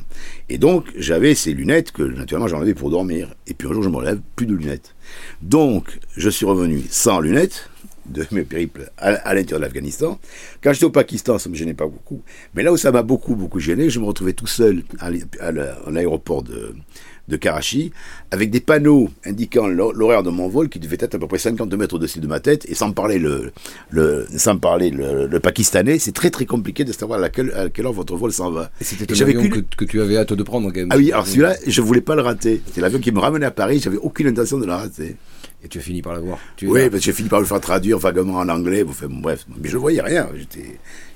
Et 0.48 0.58
donc 0.58 0.86
j'avais 0.96 1.34
ces 1.34 1.52
lunettes 1.52 1.92
que 1.92 2.02
naturellement 2.02 2.48
j'en 2.48 2.64
pour 2.74 2.90
dormir. 2.90 3.34
Et 3.46 3.54
puis 3.54 3.68
un 3.68 3.72
jour 3.72 3.82
je 3.82 3.88
me 3.88 3.96
relève, 3.96 4.20
plus 4.36 4.46
de 4.46 4.54
lunettes. 4.54 4.94
Donc 5.42 5.98
je 6.16 6.30
suis 6.30 6.46
revenu 6.46 6.82
sans 6.88 7.20
lunettes 7.20 7.68
de 8.06 8.26
mes 8.32 8.44
périples 8.44 8.90
à, 8.98 9.34
l'intérieur 9.34 9.60
de 9.60 9.64
l'Afghanistan. 9.64 10.18
Quand 10.62 10.72
j'étais 10.72 10.84
au 10.86 10.90
Pakistan, 10.90 11.38
ça 11.38 11.48
ne 11.48 11.54
me 11.54 11.58
gênait 11.58 11.74
pas 11.74 11.86
beaucoup. 11.86 12.22
Mais 12.54 12.62
là 12.62 12.72
où 12.72 12.76
ça 12.76 12.92
m'a 12.92 13.02
beaucoup, 13.02 13.34
beaucoup 13.34 13.60
gêné, 13.60 13.90
je 13.90 14.00
me 14.00 14.04
retrouvais 14.04 14.32
tout 14.32 14.46
seul 14.46 14.82
à 14.98 15.10
l'aéroport 15.90 16.42
de, 16.42 16.74
de 17.28 17.36
Karachi, 17.36 17.92
avec 18.30 18.50
des 18.50 18.60
panneaux 18.60 19.08
indiquant 19.24 19.66
l'horaire 19.66 20.22
de 20.22 20.30
mon 20.30 20.48
vol 20.48 20.68
qui 20.68 20.78
devait 20.78 20.96
être 21.00 21.14
à 21.14 21.18
peu 21.18 21.26
près 21.26 21.38
50 21.38 21.72
mètres 21.74 21.94
au-dessus 21.94 22.20
de 22.20 22.26
ma 22.26 22.40
tête, 22.40 22.66
et 22.68 22.74
sans 22.74 22.92
parler 22.92 23.18
le, 23.18 23.52
le 23.90 24.26
sans 24.36 24.58
parler 24.58 24.90
le, 24.90 25.40
pakistanais, 25.40 25.98
c'est 25.98 26.12
très 26.12 26.30
très 26.30 26.46
compliqué 26.46 26.84
de 26.84 26.92
savoir 26.92 27.18
à, 27.18 27.22
laquelle, 27.22 27.52
à 27.54 27.68
quelle 27.68 27.86
heure 27.86 27.92
votre 27.92 28.16
vol 28.16 28.32
s'en 28.32 28.50
va. 28.50 28.70
C'était 28.80 29.12
l'avion 29.14 29.48
que, 29.48 29.60
que, 29.60 29.84
tu 29.84 30.00
avais 30.00 30.16
hâte 30.16 30.32
de 30.32 30.42
prendre 30.42 30.68
quand 30.70 30.80
même. 30.80 30.88
Ah 30.90 30.96
oui, 30.96 31.12
alors 31.12 31.26
celui-là, 31.26 31.56
je 31.66 31.80
voulais 31.80 32.00
pas 32.00 32.14
le 32.14 32.22
rater. 32.22 32.62
C'est 32.72 32.80
l'avion 32.80 32.98
qui 32.98 33.12
me 33.12 33.18
ramenait 33.18 33.46
à 33.46 33.50
Paris, 33.50 33.80
j'avais 33.82 33.98
aucune 33.98 34.28
intention 34.28 34.58
de 34.58 34.66
le 34.66 34.72
rater. 34.72 35.16
Et 35.64 35.68
tu 35.68 35.78
as 35.78 35.80
fini 35.80 36.02
par 36.02 36.12
la 36.12 36.20
voir. 36.20 36.38
oui, 36.62 36.90
parce 36.90 37.00
que 37.00 37.06
j'ai 37.06 37.12
fini 37.14 37.30
par 37.30 37.40
le 37.40 37.46
faire 37.46 37.60
traduire 37.60 37.98
vaguement 37.98 38.34
en 38.34 38.48
anglais. 38.50 38.84
bref, 38.84 39.46
mais 39.60 39.68
je 39.68 39.78
voyais 39.78 40.02
rien. 40.02 40.28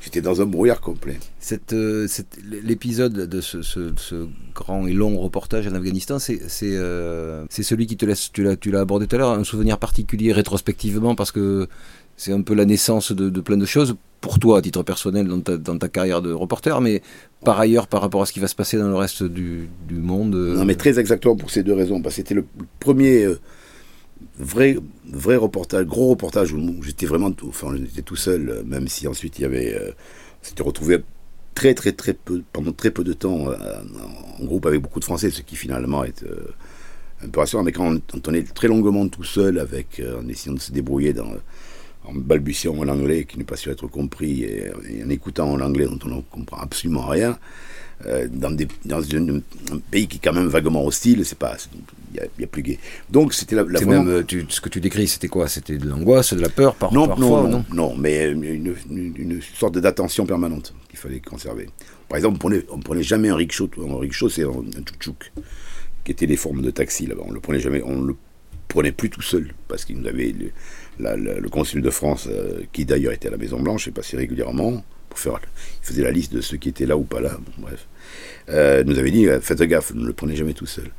J'étais 0.01 0.23
dans 0.23 0.41
un 0.41 0.47
brouillard 0.47 0.81
complet. 0.81 1.19
Cette, 1.39 1.75
euh, 1.75 2.09
L'épisode 2.65 3.13
de 3.13 3.41
ce, 3.43 3.61
ce, 3.63 4.27
grand 4.55 4.87
et 4.87 4.95
long 4.95 5.19
reportage 5.19 5.69
en 5.69 5.75
Afghanistan, 5.75 6.19
c'est 6.19 6.41
euh, 6.63 7.45
celui 7.51 7.87
qui 7.87 7.99
te 7.99 8.07
laisse, 8.07 8.33
tu 8.33 8.43
l'as 8.43 8.81
abordé 8.81 9.07
tout 9.07 9.17
à 9.17 9.19
l'heure, 9.19 9.31
un 9.33 9.45
souvenir 9.45 9.79
particulier 9.79 10.33
rétrospectivement 10.33 11.15
parce 11.15 11.31
que 11.31 11.69
c'est 12.17 12.33
un 12.33 12.41
peu 12.41 12.55
la 12.55 12.65
naissance 12.65 13.13
de, 13.13 13.29
de, 13.29 13.41
plein 13.41 13.59
de 13.59 13.67
choses 13.67 13.97
pour 14.21 14.39
toi 14.39 14.59
à 14.59 14.63
titre 14.63 14.83
personnel 14.83 15.29
dans 15.29 15.41
ta, 15.41 15.57
dans 15.59 15.79
ta, 15.79 15.89
carrière 15.89 16.23
de 16.23 16.33
reporter, 16.33 16.81
mais 16.81 17.03
par 17.45 17.61
ailleurs 17.61 17.87
par 17.87 18.01
rapport 18.01 18.23
à 18.23 18.27
ce 18.27 18.33
qui 18.33 18.41
va 18.41 18.49
se 18.49 18.57
passer 18.57 18.79
dans 18.79 18.89
le 18.89 18.97
reste 18.97 19.23
du, 19.23 19.69
du 19.87 19.97
monde. 19.97 20.35
Euh, 20.35 20.57
non, 20.57 20.65
mais 20.65 20.75
très 20.75 20.99
exactement 20.99 21.37
pour 21.37 21.51
ces 21.51 21.63
deux 21.63 21.75
raisons. 21.75 22.01
Parce 22.01 22.15
que 22.15 22.23
c'était 22.23 22.35
le 22.35 22.47
premier. 22.81 23.29
Euh, 24.21 24.25
vrai, 24.39 24.77
vrai 25.07 25.37
reportage, 25.37 25.85
gros 25.87 26.09
reportage 26.09 26.53
où 26.53 26.83
j'étais 26.83 27.07
vraiment, 27.07 27.33
enfin, 27.47 27.75
j'étais 27.77 28.03
tout 28.03 28.17
seul, 28.17 28.51
euh, 28.51 28.63
même 28.65 28.89
si 28.89 29.07
ensuite 29.09 29.39
il 29.39 29.43
y 29.43 29.45
avait, 29.45 29.75
euh, 29.75 29.91
on 30.43 30.47
s'était 30.47 30.63
retrouvé 30.63 30.99
très, 31.55 31.75
très, 31.75 31.93
très 31.93 32.15
peu, 32.15 32.43
pendant 32.53 32.73
très 32.73 32.91
peu 32.91 33.05
de 33.05 33.13
temps 33.13 33.49
euh, 33.49 33.55
en 34.41 34.45
groupe 34.45 34.67
avec 34.67 34.81
beaucoup 34.81 35.01
de 35.01 35.05
Français, 35.05 35.31
ce 35.31 35.43
qui 35.43 35.57
finalement 35.57 36.05
est 36.05 36.25
un 37.25 37.29
peu 37.29 37.41
rassurant. 37.41 37.65
Mais 37.65 37.73
quand 37.73 37.99
on, 38.29 38.35
est 38.35 38.55
très 38.55 38.69
longuement 38.69 39.09
tout 39.09 39.25
seul, 39.25 39.59
avec, 39.59 40.01
en 40.01 40.29
essayant 40.29 40.55
de 40.55 40.61
se 40.61 40.71
débrouiller 40.73 41.13
dans, 41.13 41.33
en 42.05 42.15
balbutiant 42.15 42.77
en 42.77 42.89
anglais 42.89 43.25
qui 43.25 43.39
n'est 43.39 43.45
pas 43.45 43.57
sûr 43.57 43.73
être 43.73 43.87
compris 43.89 44.45
et, 44.45 44.71
en 45.05 45.11
écoutant 45.11 45.51
en 45.51 45.61
anglais 45.61 45.87
dont 45.87 45.99
on 46.05 46.17
ne 46.17 46.21
comprend 46.21 46.59
absolument 46.59 47.07
rien. 47.07 47.39
Euh, 48.07 48.29
dans, 48.31 48.53
des, 48.53 48.69
dans 48.85 49.03
un, 49.03 49.41
pays 49.91 50.07
qui 50.07 50.19
est 50.19 50.21
quand 50.23 50.33
même 50.33 50.47
vaguement 50.47 50.87
hostile, 50.87 51.25
c'est 51.25 51.39
pas, 51.39 51.57
il 52.15 52.21
y, 52.39 52.45
a 52.45 52.47
plus 52.47 52.63
gay. 52.63 52.79
Donc 53.11 53.35
c'était 53.35 53.57
la, 53.57 53.65
la 53.65 53.81
même, 53.81 54.09
euh, 54.09 54.23
ce 54.49 54.61
que 54.61 54.69
tu 54.69 54.81
décris, 54.81 55.09
c'était 55.09 55.29
quoi? 55.29 55.49
C'était 55.49 55.77
de 55.77 55.89
l'angoisse, 55.89 56.33
de 56.35 56.41
la 56.41 56.49
peur, 56.49 56.75
par, 56.75 56.93
non, 56.93 57.07
parfois 57.09 57.43
non, 57.43 57.49
non, 57.49 57.65
non, 57.73 57.97
mais 57.97 58.31
une, 58.31 58.75
une, 58.91 59.41
sorte 59.43 59.79
d'attention 59.79 60.27
permanente 60.27 60.75
qu'il 60.89 60.99
fallait 60.99 61.21
conserver. 61.21 61.69
Par 62.09 62.17
exemple, 62.17 62.37
on 62.37 62.39
prenait, 62.39 62.65
on 62.71 62.79
prenait 62.79 63.03
jamais 63.03 63.29
un 63.29 63.37
rickshaw. 63.37 63.69
Un 63.79 63.99
rickshaw, 63.99 64.29
c'est 64.29 64.45
un, 64.45 64.49
un 64.49 65.13
qui 66.05 66.13
était 66.13 66.27
des 66.27 66.37
formes 66.37 66.63
de 66.63 66.71
taxi 66.71 67.07
là-bas. 67.07 67.23
On 67.27 67.33
le 67.33 67.41
prenait 67.41 67.61
jamais, 67.61 67.83
on 67.83 68.01
le 68.01 68.17
prenait 68.69 68.93
plus 68.93 69.11
tout 69.11 69.23
seul 69.23 69.53
parce 69.67 69.85
qu'il 69.85 69.99
nous 69.99 70.07
avait 70.07 70.35
le, 70.99 71.49
consul 71.49 71.83
de 71.83 71.91
France, 71.91 72.29
euh, 72.31 72.63
qui 72.73 72.85
d'ailleurs 72.85 73.13
était 73.13 73.29
à 73.29 73.31
la 73.31 73.37
Maison 73.37 73.61
Blanche 73.61 73.89
et 73.89 73.91
passait 73.91 74.17
régulièrement 74.17 74.85
pour 75.09 75.19
faire, 75.19 75.41
il 75.83 75.87
faisait 75.87 76.03
la 76.03 76.11
liste 76.11 76.33
de 76.35 76.41
ceux 76.41 76.57
qui 76.57 76.69
étaient 76.69 76.87
là 76.87 76.97
ou 76.97 77.05
pas 77.05 77.21
là. 77.21 77.39
bref. 77.59 77.87
Euh, 78.49 78.83
nous 78.85 78.99
avait 78.99 79.11
dit 79.11 79.27
faites 79.43 79.63
gaffe, 79.63 79.93
ne 79.95 80.07
le 80.07 80.13
prenez 80.13 80.35
jamais 80.35 80.55
tout 80.55 80.67
seul. 80.67 80.91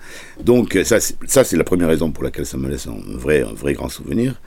Donc 0.44 0.78
ça, 0.84 1.00
ça 1.00 1.44
c'est 1.44 1.58
la 1.58 1.64
première 1.64 1.88
raison 1.88 2.12
pour 2.12 2.24
laquelle 2.24 2.46
ça 2.46 2.58
me 2.58 2.70
laisse 2.70 2.88
un 2.88 3.00
vrai, 3.18 3.42
un 3.42 3.54
vrai 3.54 3.74
grand 3.74 3.90
souvenir. 3.90 4.40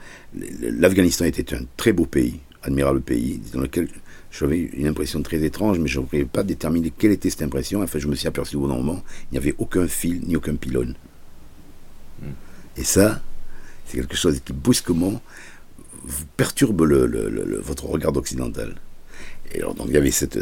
L'Afghanistan 0.61 1.25
était 1.25 1.53
un 1.53 1.61
très 1.75 1.91
beau 1.91 2.05
pays, 2.05 2.39
admirable 2.63 3.01
pays, 3.01 3.41
dans 3.53 3.61
lequel 3.61 3.89
j'avais 4.31 4.59
une 4.59 4.87
impression 4.87 5.21
très 5.21 5.43
étrange, 5.43 5.79
mais 5.79 5.87
je 5.87 5.99
ne 5.99 6.05
pouvais 6.05 6.25
pas 6.25 6.43
déterminer 6.43 6.91
quelle 6.97 7.11
était 7.11 7.29
cette 7.29 7.43
impression. 7.43 7.83
Enfin, 7.83 7.99
je 7.99 8.07
me 8.07 8.15
suis 8.15 8.27
aperçu 8.27 8.55
au 8.55 8.61
bon 8.61 8.67
moment, 8.67 9.03
il 9.31 9.33
n'y 9.33 9.37
avait 9.37 9.55
aucun 9.57 9.87
fil 9.87 10.21
ni 10.25 10.35
aucun 10.35 10.55
pylône. 10.55 10.95
Hmm. 12.21 12.31
Et 12.77 12.83
ça, 12.83 13.21
c'est 13.85 13.97
quelque 13.97 14.15
chose 14.15 14.39
qui 14.43 14.53
brusquement 14.53 15.21
vous 16.03 16.25
perturbe 16.35 16.81
le, 16.81 17.61
votre 17.63 17.85
regard 17.85 18.15
occidental. 18.17 18.75
Alors, 19.55 19.75
donc, 19.75 19.87
il 19.89 19.93
y 19.93 19.97
avait 19.97 20.11
cette, 20.11 20.35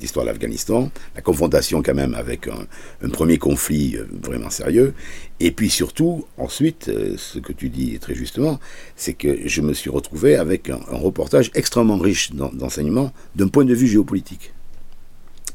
histoire 0.00 0.24
de 0.24 0.30
l'Afghanistan, 0.30 0.90
la 1.16 1.22
confrontation 1.22 1.82
quand 1.82 1.94
même 1.94 2.14
avec 2.14 2.48
un, 2.48 3.08
premier 3.08 3.38
conflit 3.38 3.96
euh, 3.96 4.06
vraiment 4.22 4.50
sérieux, 4.50 4.94
et 5.40 5.50
puis 5.50 5.68
surtout, 5.68 6.26
ensuite, 6.36 6.88
euh, 6.88 7.14
ce 7.16 7.38
que 7.38 7.52
tu 7.52 7.68
dis 7.70 7.98
très 7.98 8.14
justement, 8.14 8.60
c'est 8.96 9.14
que 9.14 9.48
je 9.48 9.60
me 9.62 9.72
suis 9.72 9.90
retrouvé 9.90 10.36
avec 10.36 10.70
un, 10.70 10.78
reportage 10.90 11.50
extrêmement 11.54 11.98
riche 11.98 12.32
d'enseignements 12.32 13.12
d'un 13.34 13.48
point 13.48 13.64
de 13.64 13.74
vue 13.74 13.88
géopolitique. 13.88 14.52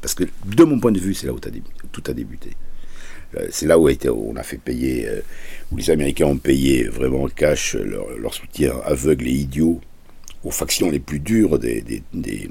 Parce 0.02 0.14
que 0.14 0.24
de 0.44 0.64
mon 0.64 0.78
point 0.80 0.92
de 0.92 1.00
vue, 1.00 1.14
c'est 1.14 1.26
là 1.26 1.32
où 1.32 1.38
tout 1.38 2.02
a 2.06 2.12
débuté. 2.12 2.50
Euh, 3.36 3.46
c'est 3.50 3.66
là 3.66 3.78
où, 3.78 3.88
on 3.88 4.36
a 4.36 4.42
fait 4.42 4.58
payer, 4.58 5.08
où 5.72 5.76
les 5.78 5.90
Américains 5.90 6.26
ont 6.26 6.36
payé 6.36 6.84
vraiment 6.84 7.26
cash 7.28 7.74
leur 7.74 8.34
soutien 8.34 8.74
aveugle 8.84 9.28
et 9.28 9.32
idiot 9.32 9.80
aux 10.44 10.50
factions 10.50 10.90
les 10.90 11.00
plus 11.00 11.20
dures 11.20 11.58
des, 11.58 11.80
des, 11.80 12.02
des, 12.12 12.48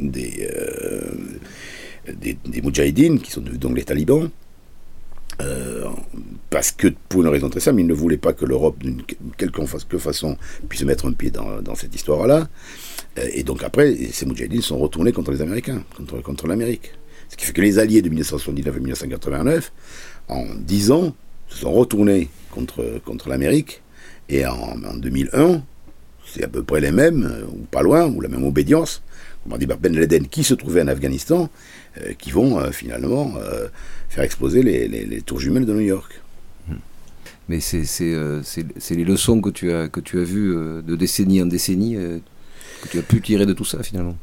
des, 0.00 0.48
euh, 0.54 1.14
qui 3.18 3.30
sont 3.30 3.40
donc 3.40 3.76
les 3.76 3.84
talibans, 3.84 4.30
euh, 5.40 5.88
parce 6.50 6.70
que 6.70 6.88
pour 7.08 7.22
une 7.22 7.28
raison 7.28 7.48
très 7.50 7.60
simple, 7.60 7.80
ils 7.80 7.86
ne 7.86 7.94
voulaient 7.94 8.16
pas 8.16 8.32
que 8.32 8.44
l'Europe, 8.44 8.78
d'une 8.78 9.02
quelque 9.36 9.64
façon, 9.98 10.36
puisse 10.68 10.84
mettre 10.84 11.06
un 11.06 11.12
pied 11.12 11.30
dans, 11.30 11.60
dans 11.60 11.74
cette 11.74 11.94
histoire-là. 11.94 12.48
Euh, 13.18 13.28
et 13.32 13.42
donc 13.42 13.64
après, 13.64 13.96
ces 14.12 14.26
Moudjahidines 14.26 14.62
sont 14.62 14.78
retournés 14.78 15.12
contre 15.12 15.32
les 15.32 15.42
Américains, 15.42 15.82
contre, 15.96 16.22
contre 16.22 16.46
l'Amérique. 16.46 16.92
Ce 17.28 17.36
qui 17.36 17.46
fait 17.46 17.52
que 17.52 17.62
les 17.62 17.78
alliés 17.78 18.02
de 18.02 18.08
1979 18.08 18.76
et 18.76 18.80
1989, 18.80 19.72
en 20.28 20.44
10 20.54 20.90
ans, 20.92 21.14
se 21.48 21.58
sont 21.58 21.72
retournés 21.72 22.28
contre, 22.50 23.00
contre 23.04 23.28
l'Amérique. 23.28 23.82
Et 24.28 24.46
en, 24.46 24.54
en 24.84 24.94
2001, 24.94 25.62
c'est 26.34 26.44
à 26.44 26.48
peu 26.48 26.62
près 26.62 26.80
les 26.80 26.90
mêmes, 26.90 27.24
euh, 27.24 27.46
ou 27.46 27.64
pas 27.70 27.82
loin, 27.82 28.06
ou 28.06 28.20
la 28.20 28.28
même 28.28 28.44
obédience, 28.44 29.02
comment 29.42 29.56
dit 29.56 29.66
Ben 29.66 29.94
Laden, 29.94 30.26
qui 30.26 30.42
se 30.42 30.54
trouvait 30.54 30.82
en 30.82 30.88
Afghanistan, 30.88 31.48
euh, 32.00 32.12
qui 32.18 32.30
vont 32.30 32.58
euh, 32.58 32.70
finalement 32.72 33.34
faire 34.08 34.24
exploser 34.24 34.62
les, 34.62 35.22
tours 35.22 35.40
jumelles 35.40 35.66
de 35.66 35.72
New 35.72 35.80
York. 35.80 36.20
Hmm. 36.68 36.74
Mais 37.48 37.60
c'est 37.60 37.84
les 38.00 39.04
leçons 39.04 39.40
que 39.40 39.50
tu 39.50 39.72
as, 39.72 39.88
que 39.88 40.00
tu 40.00 40.20
as 40.20 40.24
vues 40.24 40.54
de 40.82 40.96
décennie 40.96 41.42
en 41.42 41.46
décennie, 41.46 41.94
que 41.94 42.88
tu 42.88 42.98
as 42.98 43.02
pu 43.02 43.20
tirer 43.20 43.46
de 43.46 43.52
tout 43.52 43.64
ça 43.64 43.82
finalement 43.82 44.16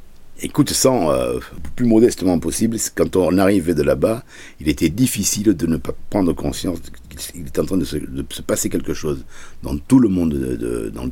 Écoute, 0.44 0.72
sans 0.72 1.12
euh, 1.12 1.40
plus 1.76 1.86
modestement 1.86 2.40
possible, 2.40 2.76
quand 2.96 3.16
on 3.16 3.38
arrivait 3.38 3.76
de 3.76 3.84
là-bas, 3.84 4.24
il 4.60 4.70
était 4.70 4.90
difficile 4.90 5.54
de 5.56 5.68
ne 5.68 5.78
pas 5.78 5.94
prendre 6.10 6.34
conscience 6.34 6.80
qu'il 7.10 7.42
était 7.42 7.60
en 7.60 7.66
train 7.66 7.78
de 7.78 7.86
se, 7.86 7.98
passer 8.42 8.70
quelque 8.70 8.96
chose 8.96 9.24
dans 9.62 9.78
tout 9.78 10.00
le 10.00 10.10
monde, 10.10 10.34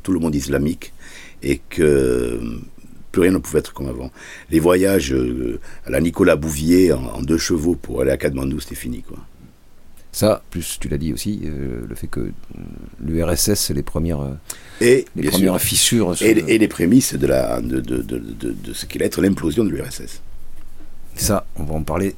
monde 0.10 0.36
islamique, 0.36 0.94
et 1.44 1.62
que 1.70 2.40
plus 3.12 3.22
rien 3.22 3.32
ne 3.32 3.38
pouvait 3.38 3.60
être 3.60 3.72
comme 3.72 3.88
avant. 3.88 4.12
Les 4.50 4.60
voyages 4.60 5.14
euh, 5.14 5.60
à 5.86 5.92
la 5.92 6.02
Nicolas 6.02 6.36
Bouvier 6.36 6.92
en, 6.92 7.22
deux 7.22 7.38
chevaux 7.38 7.76
pour 7.76 8.02
aller 8.02 8.12
à 8.12 8.18
Katmandou, 8.18 8.60
c'était 8.60 8.74
fini. 8.74 9.04
Ça, 10.12 10.42
plus 10.50 10.78
tu 10.80 10.90
l'as 10.90 10.98
dit 10.98 11.14
aussi, 11.14 11.42
euh, 11.44 11.86
le 11.88 11.96
fait 11.96 12.08
que 12.08 12.20
euh, 12.20 12.32
l'URSS, 13.00 13.70
les 13.70 13.84
premières, 13.84 14.22
euh, 14.22 14.34
et, 14.82 15.06
les 15.16 15.30
premières 15.30 15.62
fissures. 15.62 16.20
Et, 16.22 16.58
les 16.58 16.68
prémices 16.68 17.14
de, 17.14 17.28
la, 17.28 17.62
de, 17.62 17.80
de, 17.80 18.02
de, 18.02 18.20
de 18.52 18.74
ce 18.74 18.86
qu'allait 18.86 19.06
être 19.06 19.22
l'implosion 19.22 19.64
de 19.64 19.70
l'URSS. 19.70 20.22
Ça, 21.16 21.46
on 21.58 21.64
va 21.64 21.76
en 21.76 21.84
parler 21.84 22.16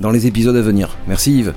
dans 0.00 0.10
les 0.10 0.26
épisodes 0.26 0.56
à 0.56 0.60
venir. 0.60 0.96
Merci 1.06 1.38
Yves. 1.38 1.54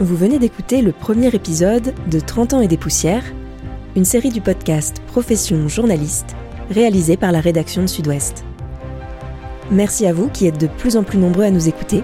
Vous 0.00 0.16
venez 0.16 0.40
d'écouter 0.40 0.82
le 0.82 0.90
premier 0.90 1.32
épisode 1.32 1.94
de 2.10 2.18
30 2.18 2.54
ans 2.54 2.60
et 2.60 2.68
des 2.68 2.76
poussières, 2.76 3.24
une 3.94 4.04
série 4.04 4.30
du 4.30 4.40
podcast 4.40 5.00
Profession 5.06 5.68
journaliste, 5.68 6.34
réalisée 6.68 7.16
par 7.16 7.30
la 7.30 7.40
rédaction 7.40 7.82
de 7.82 7.86
Sud-Ouest. 7.86 8.44
Merci 9.70 10.06
à 10.06 10.12
vous 10.12 10.28
qui 10.28 10.46
êtes 10.46 10.60
de 10.60 10.66
plus 10.66 10.96
en 10.96 11.04
plus 11.04 11.18
nombreux 11.18 11.44
à 11.44 11.50
nous 11.50 11.68
écouter 11.68 12.02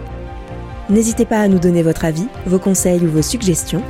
N'hésitez 0.91 1.25
pas 1.25 1.39
à 1.39 1.47
nous 1.47 1.61
donner 1.61 1.85
votre 1.85 2.05
avis, 2.05 2.27
vos 2.47 2.59
conseils 2.59 3.07
ou 3.07 3.11
vos 3.11 3.23
suggestions 3.23 3.83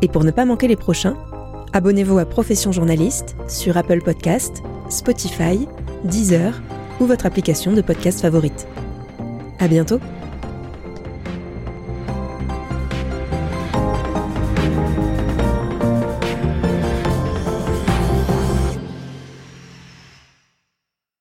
Et 0.03 0.07
pour 0.07 0.23
ne 0.23 0.31
pas 0.31 0.45
manquer 0.45 0.67
les 0.67 0.75
prochains, 0.75 1.17
abonnez-vous 1.73 2.19
à 2.19 2.25
Profession 2.25 2.71
Journaliste 2.71 3.35
sur 3.47 3.77
Apple 3.77 4.01
Podcast, 4.01 4.61
Spotify, 4.89 5.67
Deezer 6.03 6.61
ou 6.99 7.07
votre 7.07 7.25
application 7.25 7.73
de 7.73 7.81
podcast 7.81 8.21
favorite. 8.21 8.67
À 9.59 9.67
bientôt! 9.67 9.99